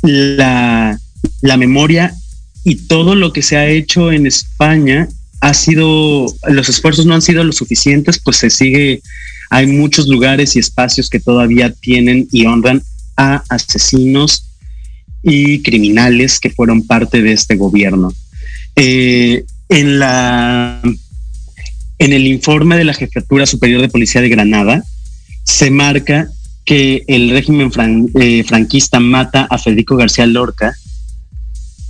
[0.02, 1.00] la,
[1.42, 2.14] la memoria
[2.64, 5.08] y todo lo que se ha hecho en España
[5.42, 9.02] ha sido, los esfuerzos no han sido lo suficientes, pues se sigue,
[9.52, 12.82] hay muchos lugares y espacios que todavía tienen y honran
[13.16, 14.48] a asesinos
[15.22, 18.12] y criminales que fueron parte de este gobierno.
[18.76, 20.82] Eh, en la
[22.00, 24.84] en el informe de la Jefatura Superior de Policía de Granada
[25.44, 26.28] se marca
[26.66, 27.72] que el régimen
[28.20, 30.74] eh, franquista mata a Federico García Lorca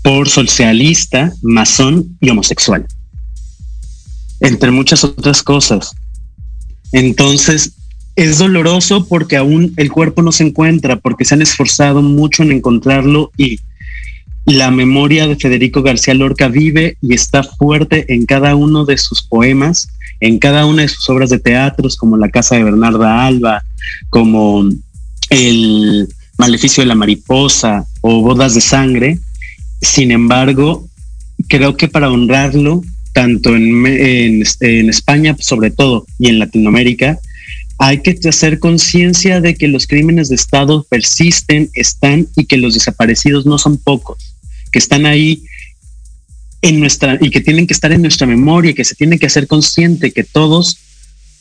[0.04, 2.86] por socialista, masón y homosexual
[4.42, 5.96] entre muchas otras cosas.
[6.92, 7.74] Entonces,
[8.16, 12.52] es doloroso porque aún el cuerpo no se encuentra, porque se han esforzado mucho en
[12.52, 13.60] encontrarlo y
[14.46, 19.22] la memoria de Federico García Lorca vive y está fuerte en cada uno de sus
[19.22, 19.88] poemas,
[20.20, 23.64] en cada una de sus obras de teatros, como La Casa de Bernarda Alba,
[24.10, 24.68] como
[25.30, 29.20] El Maleficio de la Mariposa o Bodas de Sangre.
[29.82, 30.88] Sin embargo,
[31.48, 32.82] creo que para honrarlo
[33.14, 37.20] tanto en, en, España sobre todo y en Latinoamérica,
[37.78, 42.76] hay que hacer conciencia de que los crímenes de Estado persisten, están y que los
[42.76, 44.31] desaparecidos no son pocos,
[44.72, 45.44] que están ahí
[46.62, 49.48] en nuestra y que tienen que estar en nuestra memoria, que se tiene que hacer
[49.48, 50.78] consciente que todos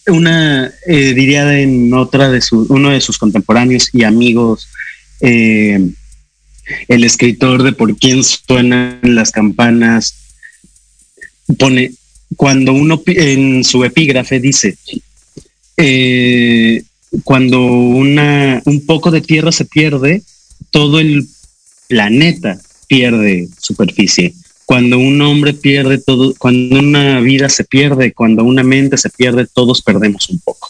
[0.07, 4.68] una, eh, diría en otra de su, uno de sus contemporáneos y amigos,
[5.20, 5.78] eh,
[6.89, 10.14] el escritor de Por quién suenan las campanas,
[11.59, 11.93] pone,
[12.37, 14.76] cuando uno en su epígrafe dice,
[15.76, 16.83] eh,
[17.24, 20.22] cuando una, un poco de tierra se pierde,
[20.70, 21.26] todo el
[21.89, 22.61] planeta
[22.91, 24.34] pierde superficie.
[24.66, 29.47] Cuando un hombre pierde todo, cuando una vida se pierde, cuando una mente se pierde,
[29.47, 30.68] todos perdemos un poco.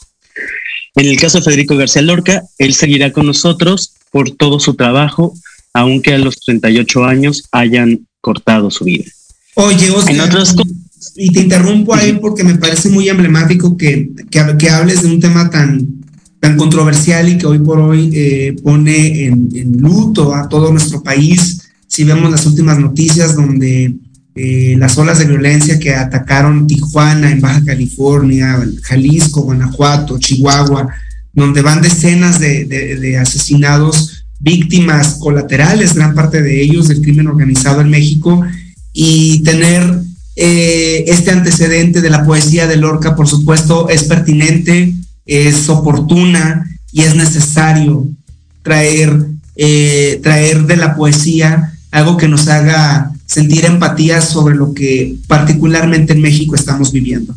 [0.96, 5.32] En el caso de Federico García Lorca, él seguirá con nosotros por todo su trabajo,
[5.72, 9.06] aunque a los 38 años hayan cortado su vida.
[9.54, 10.20] Oye, Oscar, en
[11.16, 15.20] y te interrumpo ahí porque me parece muy emblemático que, que, que hables de un
[15.20, 15.86] tema tan,
[16.38, 21.02] tan controversial y que hoy por hoy eh, pone en, en, luto a todo nuestro
[21.02, 21.59] país.
[21.91, 23.97] Si vemos las últimas noticias donde
[24.36, 30.86] eh, las olas de violencia que atacaron Tijuana, en Baja California, Jalisco, Guanajuato, Chihuahua,
[31.32, 37.91] donde van decenas de, asesinados, víctimas colaterales, gran parte de ellos del crimen organizado en
[37.91, 38.41] México,
[38.93, 39.82] y tener
[40.36, 44.95] eh, este antecedente de la poesía de Lorca, por supuesto, es pertinente,
[45.26, 48.09] es oportuna y es necesario
[48.62, 49.12] traer,
[49.57, 56.12] eh, traer de la poesía algo que nos haga sentir empatía sobre lo que particularmente
[56.12, 57.34] en México estamos viviendo.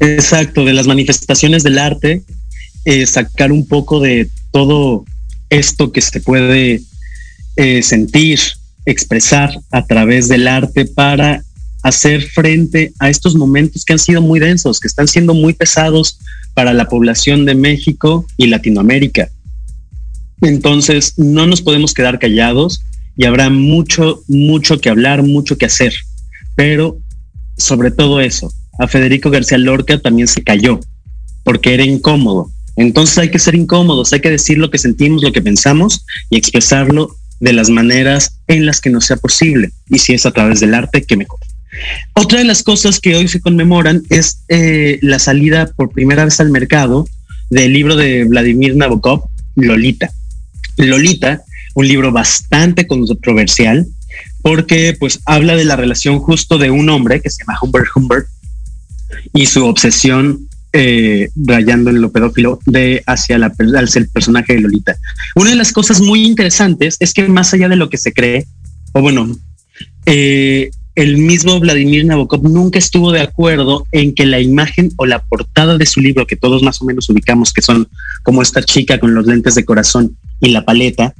[0.00, 2.22] Exacto, de las manifestaciones del arte,
[2.84, 5.04] eh, sacar un poco de todo
[5.50, 6.82] esto que se puede
[7.56, 8.38] eh, sentir,
[8.86, 11.42] expresar a través del arte para
[11.82, 16.18] hacer frente a estos momentos que han sido muy densos, que están siendo muy pesados
[16.54, 19.28] para la población de México y Latinoamérica.
[20.42, 22.82] Entonces, no nos podemos quedar callados
[23.16, 25.92] y habrá mucho, mucho que hablar, mucho que hacer.
[26.54, 26.98] Pero
[27.56, 30.80] sobre todo eso, a Federico García Lorca también se cayó
[31.42, 32.50] porque era incómodo.
[32.76, 36.36] Entonces hay que ser incómodos, hay que decir lo que sentimos, lo que pensamos y
[36.36, 39.70] expresarlo de las maneras en las que nos sea posible.
[39.88, 41.40] Y si es a través del arte, que mejor.
[42.14, 46.38] Otra de las cosas que hoy se conmemoran es eh, la salida por primera vez
[46.40, 47.08] al mercado
[47.50, 49.24] del libro de Vladimir Nabokov,
[49.56, 50.10] Lolita.
[50.86, 51.42] Lolita,
[51.74, 53.86] un libro bastante controversial,
[54.42, 58.26] porque pues habla de la relación justo de un hombre que se llama Humbert Humbert
[59.32, 64.96] y su obsesión eh, rayando en lo pedófilo de hacia la, el personaje de Lolita.
[65.34, 68.46] Una de las cosas muy interesantes es que más allá de lo que se cree,
[68.92, 69.34] o bueno,
[70.06, 75.20] eh, el mismo Vladimir Nabokov nunca estuvo de acuerdo en que la imagen o la
[75.20, 77.86] portada de su libro, que todos más o menos ubicamos, que son
[78.24, 81.14] como esta chica con los lentes de corazón y la paleta,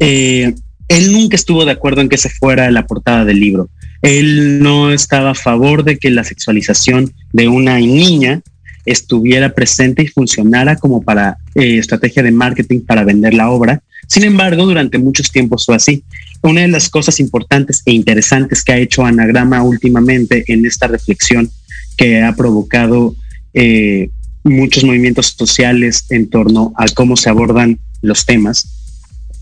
[0.00, 0.52] eh,
[0.88, 3.70] él nunca estuvo de acuerdo en que se fuera la portada del libro.
[4.02, 8.42] Él no estaba a favor de que la sexualización de una niña
[8.86, 13.84] estuviera presente y funcionara como para eh, estrategia de marketing para vender la obra.
[14.08, 16.02] Sin embargo, durante muchos tiempos fue así.
[16.42, 21.50] Una de las cosas importantes e interesantes que ha hecho Anagrama últimamente en esta reflexión
[21.96, 23.14] que ha provocado
[23.54, 24.10] eh,
[24.42, 28.68] muchos movimientos sociales en torno a cómo se abordan los temas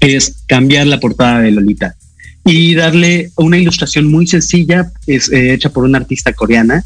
[0.01, 1.95] es cambiar la portada de Lolita
[2.45, 6.85] y darle una ilustración muy sencilla, es eh, hecha por una artista coreana,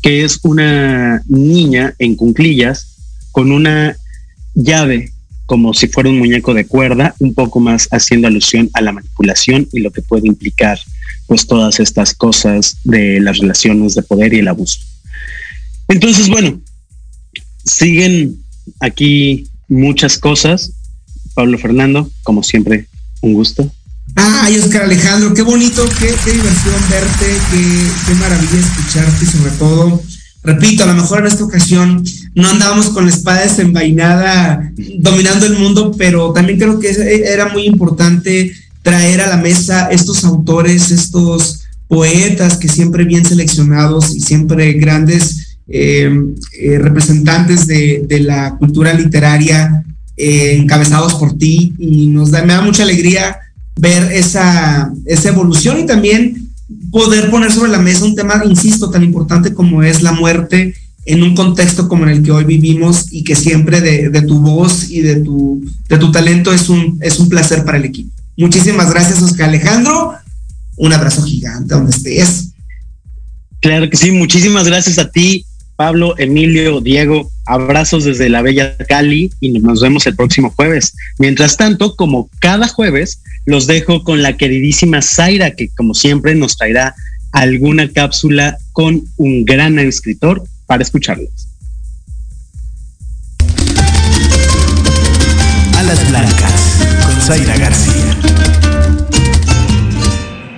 [0.00, 2.96] que es una niña en cunclillas
[3.32, 3.96] con una
[4.54, 5.11] llave
[5.46, 9.68] como si fuera un muñeco de cuerda, un poco más haciendo alusión a la manipulación
[9.72, 10.78] y lo que puede implicar
[11.26, 14.80] pues todas estas cosas de las relaciones de poder y el abuso.
[15.88, 16.60] Entonces, bueno,
[17.64, 18.38] siguen
[18.80, 20.72] aquí muchas cosas.
[21.34, 22.86] Pablo Fernando, como siempre,
[23.20, 23.70] un gusto.
[24.14, 29.50] Ay, Oscar Alejandro, qué bonito, qué, qué diversión verte, qué, qué, maravilla escucharte y sobre
[29.52, 30.02] todo,
[30.42, 32.04] repito, a lo mejor en esta ocasión
[32.34, 36.90] no andábamos con la espada desenvainada dominando el mundo, pero también creo que
[37.26, 38.52] era muy importante
[38.82, 45.58] traer a la mesa estos autores, estos poetas que siempre bien seleccionados y siempre grandes
[45.68, 46.10] eh,
[46.58, 49.84] eh, representantes de, la cultura literaria
[50.16, 51.74] eh, encabezados por ti.
[51.78, 53.36] Y nos da, me da mucha alegría
[53.76, 56.50] ver esa, esa evolución y también
[56.90, 60.74] poder poner sobre la mesa un tema, insisto, tan importante como es la muerte
[61.04, 64.90] en un contexto como en el que hoy vivimos y que siempre de, tu voz
[64.90, 68.10] y de tu, de tu talento es un, es un placer para el equipo.
[68.36, 70.14] Muchísimas gracias, Oscar Alejandro.
[70.76, 72.48] Un abrazo gigante donde estés.
[73.60, 75.44] Claro que sí, muchísimas gracias a ti,
[75.76, 77.30] Pablo, Emilio, Diego.
[77.46, 80.94] Abrazos desde la bella Cali y nos vemos el próximo jueves.
[81.18, 86.56] Mientras tanto, como cada jueves, los dejo con la queridísima Zaira, que como siempre nos
[86.56, 86.94] traerá
[87.32, 91.28] alguna cápsula con un gran escritor para escucharlos.
[95.76, 98.16] Alas Blancas con Zaira García.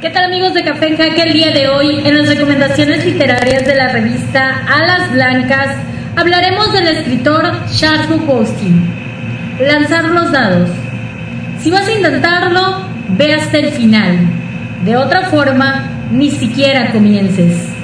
[0.00, 3.74] ¿Qué tal amigos de Café en El día de hoy, en las recomendaciones literarias de
[3.74, 5.78] la revista Alas Blancas,
[6.14, 8.70] hablaremos del escritor Charles Bukowski.
[9.66, 10.70] Lanzar los dados.
[11.60, 12.86] Si vas a intentarlo,
[13.18, 14.16] ve hasta el final.
[14.84, 17.74] De otra forma, ni siquiera comiences.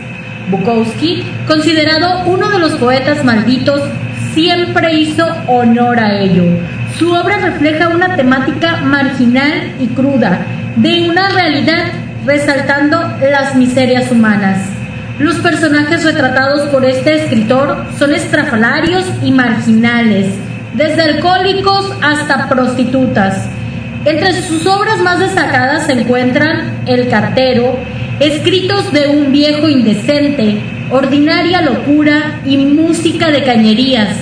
[0.51, 3.83] Bukowski, considerado uno de los poetas malditos,
[4.35, 6.45] siempre hizo honor a ello.
[6.99, 10.41] Su obra refleja una temática marginal y cruda
[10.77, 11.87] de una realidad
[12.27, 14.59] resaltando las miserias humanas.
[15.19, 20.27] Los personajes retratados por este escritor son estrafalarios y marginales,
[20.75, 23.47] desde alcohólicos hasta prostitutas.
[24.05, 27.77] Entre sus obras más destacadas se encuentran El cartero,
[28.21, 30.59] escritos de un viejo indecente,
[30.91, 34.15] ordinaria locura y música de cañerías.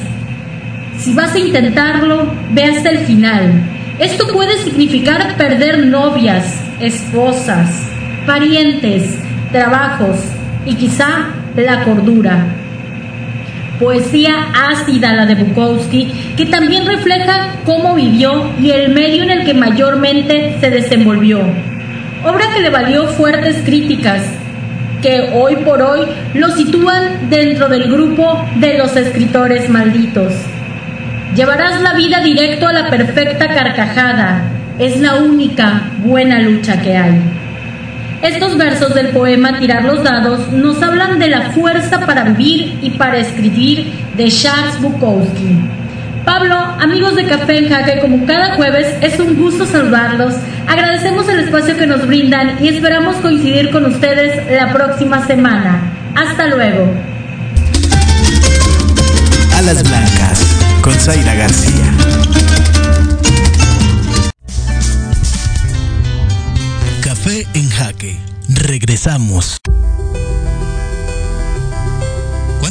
[0.99, 3.53] Si vas a intentarlo, ve hasta el final.
[3.99, 7.69] Esto puede significar perder novias, esposas,
[8.25, 9.19] parientes,
[9.51, 10.17] trabajos
[10.65, 12.55] y quizá la cordura.
[13.81, 19.45] Poesía ácida la de Bukowski, que también refleja cómo vivió y el medio en el
[19.45, 21.41] que mayormente se desenvolvió.
[22.29, 24.21] Obra que le valió fuertes críticas,
[25.01, 26.03] que hoy por hoy
[26.35, 30.35] lo sitúan dentro del grupo de los escritores malditos.
[31.35, 34.43] Llevarás la vida directo a la perfecta carcajada.
[34.79, 37.19] Es la única buena lucha que hay.
[38.21, 42.91] Estos versos del poema Tirar los dados nos hablan de la fuerza para vivir y
[42.91, 45.57] para escribir de Charles Bukowski.
[46.29, 50.35] Pablo, amigos de Café en Jaque, como cada jueves, es un gusto saludarlos.
[50.67, 55.91] Agradecemos el espacio que nos brindan y esperamos coincidir con ustedes la próxima semana.
[56.15, 56.87] Hasta luego.
[59.57, 61.87] Alas Blancas, con Zaira García.
[67.03, 68.19] Café en Jaque.
[68.51, 69.63] Regresamos.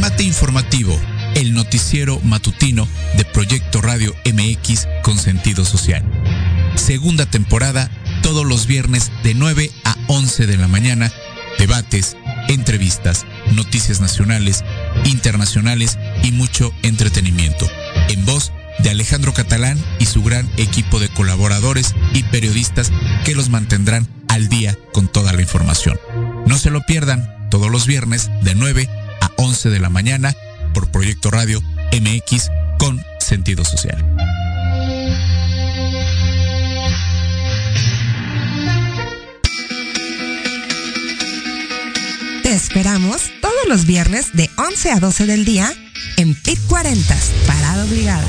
[0.00, 0.98] Remate informativo,
[1.34, 2.88] el noticiero matutino
[3.18, 6.02] de Proyecto Radio MX con sentido social.
[6.74, 7.90] Segunda temporada,
[8.22, 11.12] todos los viernes de 9 a 11 de la mañana,
[11.58, 12.16] debates,
[12.48, 14.64] entrevistas, noticias nacionales,
[15.04, 17.68] internacionales y mucho entretenimiento.
[18.08, 22.90] En voz de Alejandro Catalán y su gran equipo de colaboradores y periodistas
[23.26, 26.00] que los mantendrán al día con toda la información.
[26.46, 29.09] No se lo pierdan todos los viernes de 9 a
[29.42, 30.36] 11 de la mañana
[30.74, 31.62] por Proyecto Radio
[31.98, 33.96] MX con sentido social.
[42.42, 45.72] Te esperamos todos los viernes de 11 a 12 del día
[46.18, 47.16] en PIT 40,
[47.46, 48.28] Parada Obligada,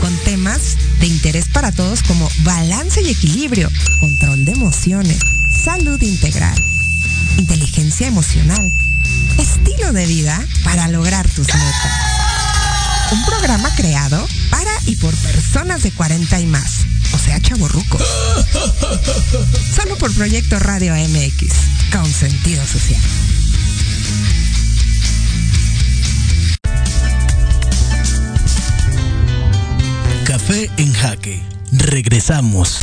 [0.00, 3.70] con temas de interés para todos como balance y equilibrio,
[4.00, 5.20] control de emociones,
[5.62, 6.60] salud integral,
[7.38, 8.72] inteligencia emocional,
[9.38, 11.92] estilo de vida para lograr tus metas.
[13.12, 18.02] Un programa creado para y por personas de 40 y más, o sea, chaborrucos.
[19.74, 21.52] Solo por Proyecto Radio MX,
[21.92, 23.00] con sentido social.
[30.24, 31.42] Café en Jaque.
[31.72, 32.78] Regresamos.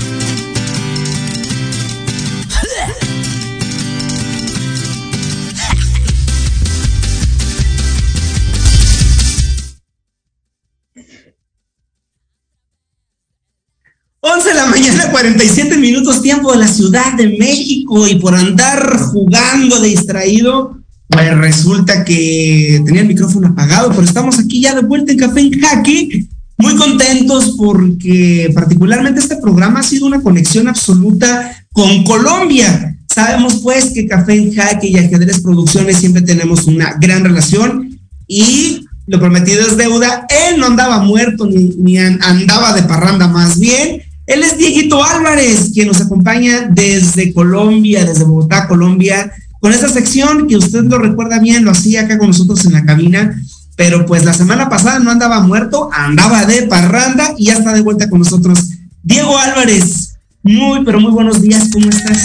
[14.38, 19.00] Once de la mañana, 47 minutos tiempo de la Ciudad de México y por andar
[19.12, 20.78] jugando de distraído,
[21.08, 25.40] pues resulta que tenía el micrófono apagado, pero estamos aquí ya de vuelta en Café
[25.40, 26.28] en Jaque
[26.58, 32.96] muy contentos porque particularmente este programa ha sido una conexión absoluta con Colombia.
[33.12, 38.86] Sabemos pues que Café en Jaque y Ajedrez Producciones siempre tenemos una gran relación y
[39.08, 40.28] lo prometido es deuda.
[40.30, 44.04] Él no andaba muerto ni, ni andaba de parranda más bien.
[44.28, 50.50] Él es Dieguito Álvarez, quien nos acompaña desde Colombia, desde Bogotá, Colombia, con esta sección
[50.50, 53.42] que usted lo recuerda bien, lo hacía acá con nosotros en la cabina,
[53.78, 57.80] pero pues la semana pasada no andaba muerto, andaba de parranda y ya está de
[57.80, 58.68] vuelta con nosotros.
[59.02, 62.22] Diego Álvarez, muy, pero muy buenos días, ¿cómo estás?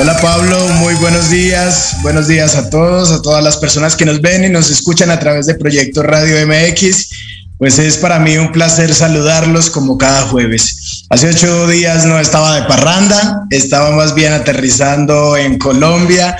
[0.00, 1.96] Hola Pablo, muy buenos días.
[2.02, 5.18] Buenos días a todos, a todas las personas que nos ven y nos escuchan a
[5.18, 7.10] través de Proyecto Radio MX.
[7.58, 11.04] Pues es para mí un placer saludarlos como cada jueves.
[11.10, 16.36] Hace ocho días no estaba de parranda, estaba más bien aterrizando en Colombia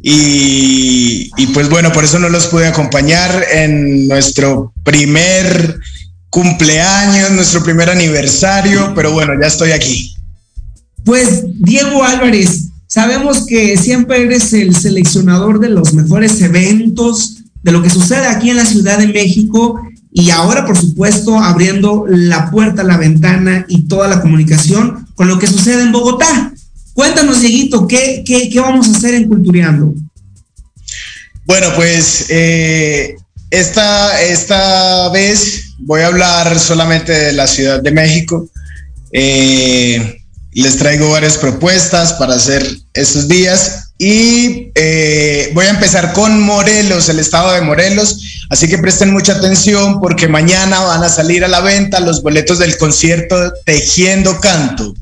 [0.00, 5.80] y, pues bueno, por eso no los pude acompañar en nuestro primer
[6.30, 10.14] cumpleaños, nuestro primer aniversario, pero bueno, ya estoy aquí.
[11.04, 17.82] Pues Diego Álvarez, Sabemos que siempre eres el seleccionador de los mejores eventos, de lo
[17.82, 19.80] que sucede aquí en la Ciudad de México
[20.12, 25.38] y ahora, por supuesto, abriendo la puerta, la ventana y toda la comunicación con lo
[25.38, 26.52] que sucede en Bogotá.
[26.92, 29.94] Cuéntanos, Dieguito, ¿qué, qué, qué vamos a hacer en Cultureando?
[31.46, 33.16] Bueno, pues eh,
[33.50, 38.48] esta, esta vez voy a hablar solamente de la Ciudad de México.
[39.12, 40.21] Eh,
[40.60, 47.08] les traigo varias propuestas para hacer estos días y eh, voy a empezar con Morelos,
[47.08, 48.46] el estado de Morelos.
[48.50, 52.58] Así que presten mucha atención porque mañana van a salir a la venta los boletos
[52.58, 54.92] del concierto Tejiendo Canto.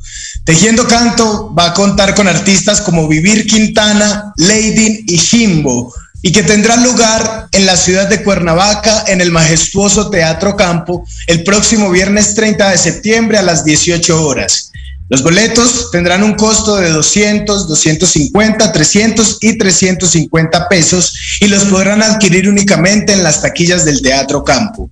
[0.44, 5.92] Tejiendo Canto va a contar con artistas como Vivir Quintana, Lady y Jimbo
[6.22, 11.42] y que tendrá lugar en la ciudad de Cuernavaca en el majestuoso Teatro Campo el
[11.42, 14.69] próximo viernes 30 de septiembre a las 18 horas.
[15.10, 22.00] Los boletos tendrán un costo de 200, 250, 300 y 350 pesos y los podrán
[22.00, 24.88] adquirir únicamente en las taquillas del Teatro Campo.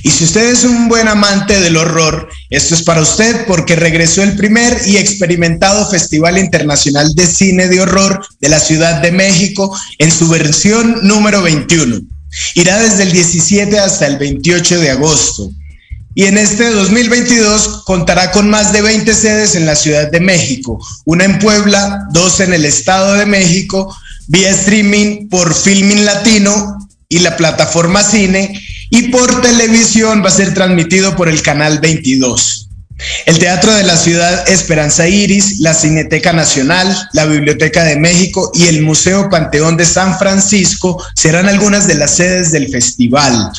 [0.04, 4.24] Y si usted es un buen amante del horror, esto es para usted porque regresó
[4.24, 9.78] el primer y experimentado Festival Internacional de Cine de Horror de la Ciudad de México
[9.98, 12.02] en su versión número 21.
[12.56, 15.52] Irá desde el 17 hasta el 28 de agosto.
[16.16, 20.84] Y en este 2022 contará con más de 20 sedes en la Ciudad de México,
[21.06, 23.96] una en Puebla, dos en el Estado de México,
[24.28, 28.60] vía streaming por Filming Latino y la plataforma Cine
[28.90, 32.70] y por televisión va a ser transmitido por el canal 22.
[33.28, 38.68] El Teatro de la Ciudad Esperanza Iris, la Cineteca Nacional, la Biblioteca de México y
[38.68, 43.52] el Museo Panteón de San Francisco serán algunas de las sedes del festival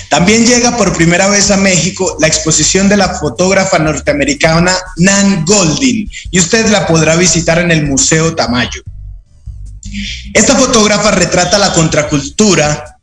[0.09, 6.09] También llega por primera vez a México la exposición de la fotógrafa norteamericana Nan Goldin
[6.29, 8.84] y usted la podrá visitar en el Museo Tamayo.
[10.33, 12.97] Esta fotógrafa retrata la contracultura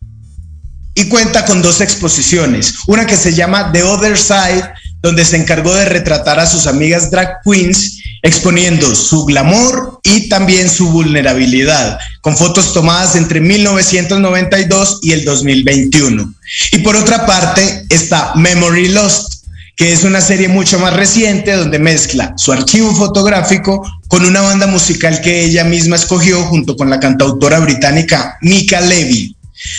[0.94, 4.68] y cuenta con dos exposiciones, una que se llama The Other Side,
[5.02, 10.68] donde se encargó de retratar a sus amigas drag queens, exponiendo su glamour y también
[10.68, 16.34] su vulnerabilidad, con fotos tomadas entre 1992 y el 2021.
[16.72, 19.44] Y por otra parte está Memory Lost,
[19.76, 24.66] que es una serie mucho más reciente donde mezcla su archivo fotográfico con una banda
[24.66, 29.36] musical que ella misma escogió junto con la cantautora británica Mika Levy.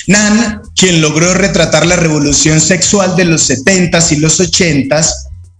[0.08, 5.10] Nan, quien logró retratar la revolución sexual de los 70s y los 80s,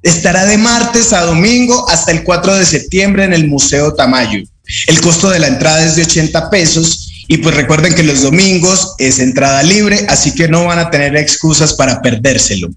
[0.04, 4.42] estará de martes a domingo hasta el 4 de septiembre en el Museo Tamayo.
[4.88, 8.96] El costo de la entrada es de 80 pesos y pues recuerden que los domingos
[9.00, 12.70] es entrada libre, así que no van a tener excusas para perdérselo.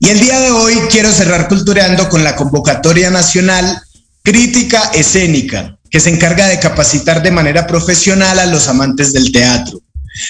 [0.00, 3.80] Y el día de hoy quiero cerrar cultureando con la convocatoria nacional
[4.24, 5.76] Crítica Escénica.
[5.90, 9.80] que se encarga de capacitar de manera profesional a los amantes del teatro.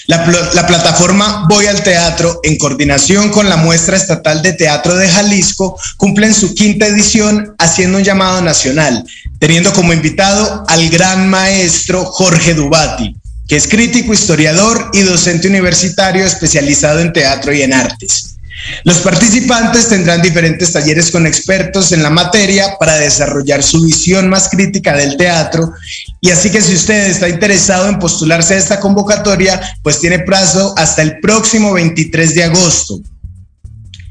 [0.09, 5.09] La, la, plataforma Voy al Teatro, en coordinación con la Muestra Estatal de Teatro de
[5.09, 9.07] Jalisco, cumple en su quinta edición haciendo un llamado nacional,
[9.39, 13.17] teniendo como invitado al gran maestro Jorge Dubati,
[13.49, 18.34] que es crítico, historiador y docente universitario especializado en teatro y en artes.
[18.85, 24.49] Los participantes tendrán diferentes talleres con expertos en la materia para desarrollar su visión más
[24.49, 25.73] crítica del teatro.
[26.21, 30.75] Y así que si usted está interesado en postularse a esta convocatoria, pues tiene plazo
[30.77, 33.01] hasta el próximo 23 de agosto.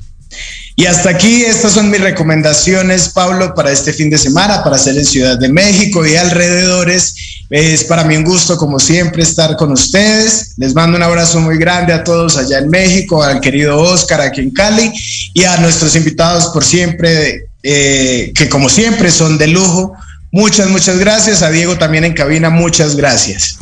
[0.80, 4.98] Y hasta aquí, estas son mis recomendaciones, Pablo, para este fin de semana, para hacer
[4.98, 7.16] en Ciudad de México y alrededores.
[7.50, 10.54] Es para mí un gusto, como siempre, estar con ustedes.
[10.56, 14.40] Les mando un abrazo muy grande a todos allá en México, al querido Oscar aquí
[14.40, 14.90] en Cali
[15.34, 19.92] y a nuestros invitados por siempre, eh, que como siempre son de lujo.
[20.32, 21.42] Muchas, muchas gracias.
[21.42, 23.60] A Diego también en cabina, muchas gracias.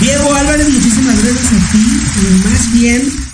[0.00, 2.02] Diego Álvarez, muchísimas gracias a ti.
[2.20, 3.33] Y más bien,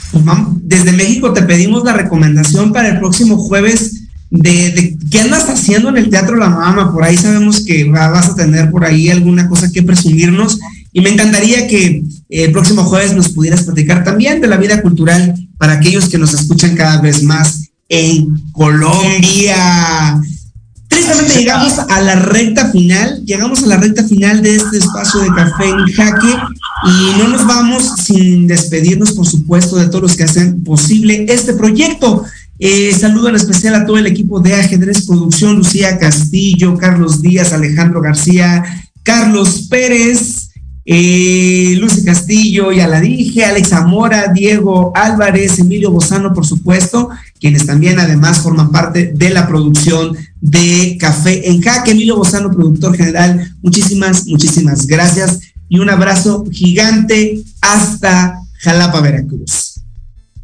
[0.63, 4.01] desde México te pedimos la recomendación para el próximo jueves
[4.31, 6.93] de, qué andas haciendo en el Teatro La Mama.
[6.93, 10.59] Por ahí sabemos que vas a tener por ahí alguna cosa que presumirnos.
[10.93, 14.83] Y me encantaría que eh, el próximo jueves nos pudieras platicar también de la vida
[14.83, 20.21] cultural para aquellos que nos escuchan cada vez más en Colombia.
[21.37, 25.69] Llegamos a la recta final, llegamos a la recta final de este espacio de café
[25.69, 26.35] en jaque
[26.87, 31.55] y no nos vamos sin despedirnos, por supuesto, de todos los que hacen posible este
[31.55, 32.25] proyecto.
[32.61, 37.53] Eh, saludo en especial a todo el equipo de Ajedrez Producción, Lucía Castillo, Carlos Díaz,
[37.53, 38.63] Alejandro García,
[39.03, 40.40] Carlos Pérez,
[40.93, 47.65] eh, Lucy Castillo, ya la dije, Alex Zamora, Diego Álvarez, Emilio Bozano, por supuesto, quienes
[47.65, 51.93] también además forman parte de la producción de Café en Jaque.
[51.93, 55.39] Emilio Bozano, productor general, muchísimas, muchísimas gracias
[55.69, 59.80] y un abrazo gigante hasta Jalapa, Veracruz.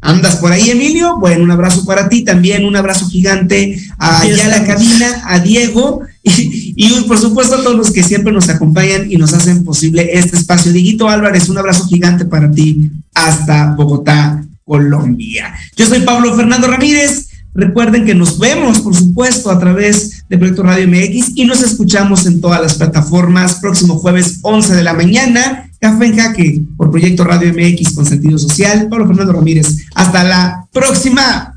[0.01, 1.17] ¿Andas por ahí, Emilio?
[1.19, 6.01] Bueno, un abrazo para ti, también un abrazo gigante allá a la cabina, a Diego
[6.23, 10.37] y, por supuesto a todos los que siempre nos acompañan y nos hacen posible este
[10.37, 10.71] espacio.
[10.71, 15.53] Diguito Álvarez, un abrazo gigante para ti hasta Bogotá, Colombia.
[15.75, 17.29] Yo soy Pablo Fernando Ramírez.
[17.55, 22.27] Recuerden que nos vemos, por supuesto, a través de Proyecto Radio MX y nos escuchamos
[22.27, 25.66] en todas las plataformas próximo jueves 11 de la mañana.
[25.79, 28.87] Café en Jaque por Proyecto Radio MX con sentido social.
[28.89, 29.85] Pablo Fernando Ramírez.
[29.93, 31.56] Hasta la próxima.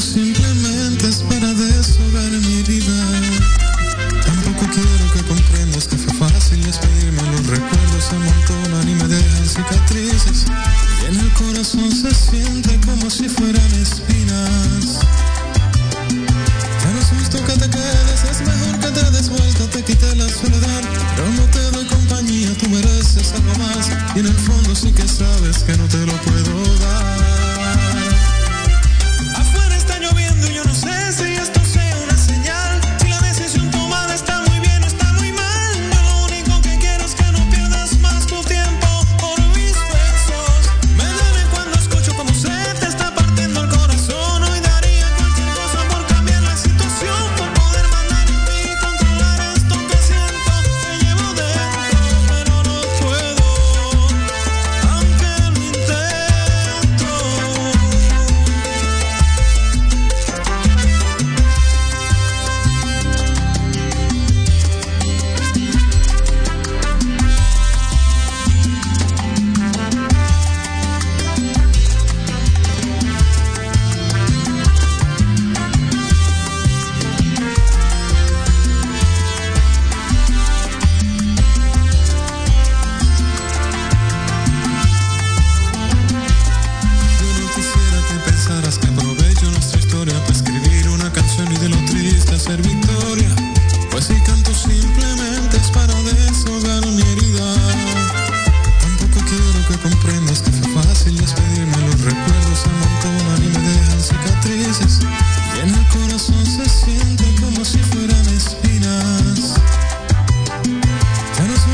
[0.00, 2.98] Simplemente es para deshogar mi vida.
[4.24, 7.22] Tampoco quiero que comprendas que fue fácil despedirme.
[7.32, 10.44] Los recuerdos se amontonan y me dejan cicatrices.
[11.02, 15.00] Y en el corazón se siente como si fueran espinas.
[16.82, 20.16] Ya no es justo que te quedes, es mejor que te des vuelta, te quite
[20.16, 20.82] la soledad.
[21.16, 23.90] Pero no te doy compañía, tú mereces algo más.
[24.14, 26.67] Y en el fondo sí que sabes que no te lo puedo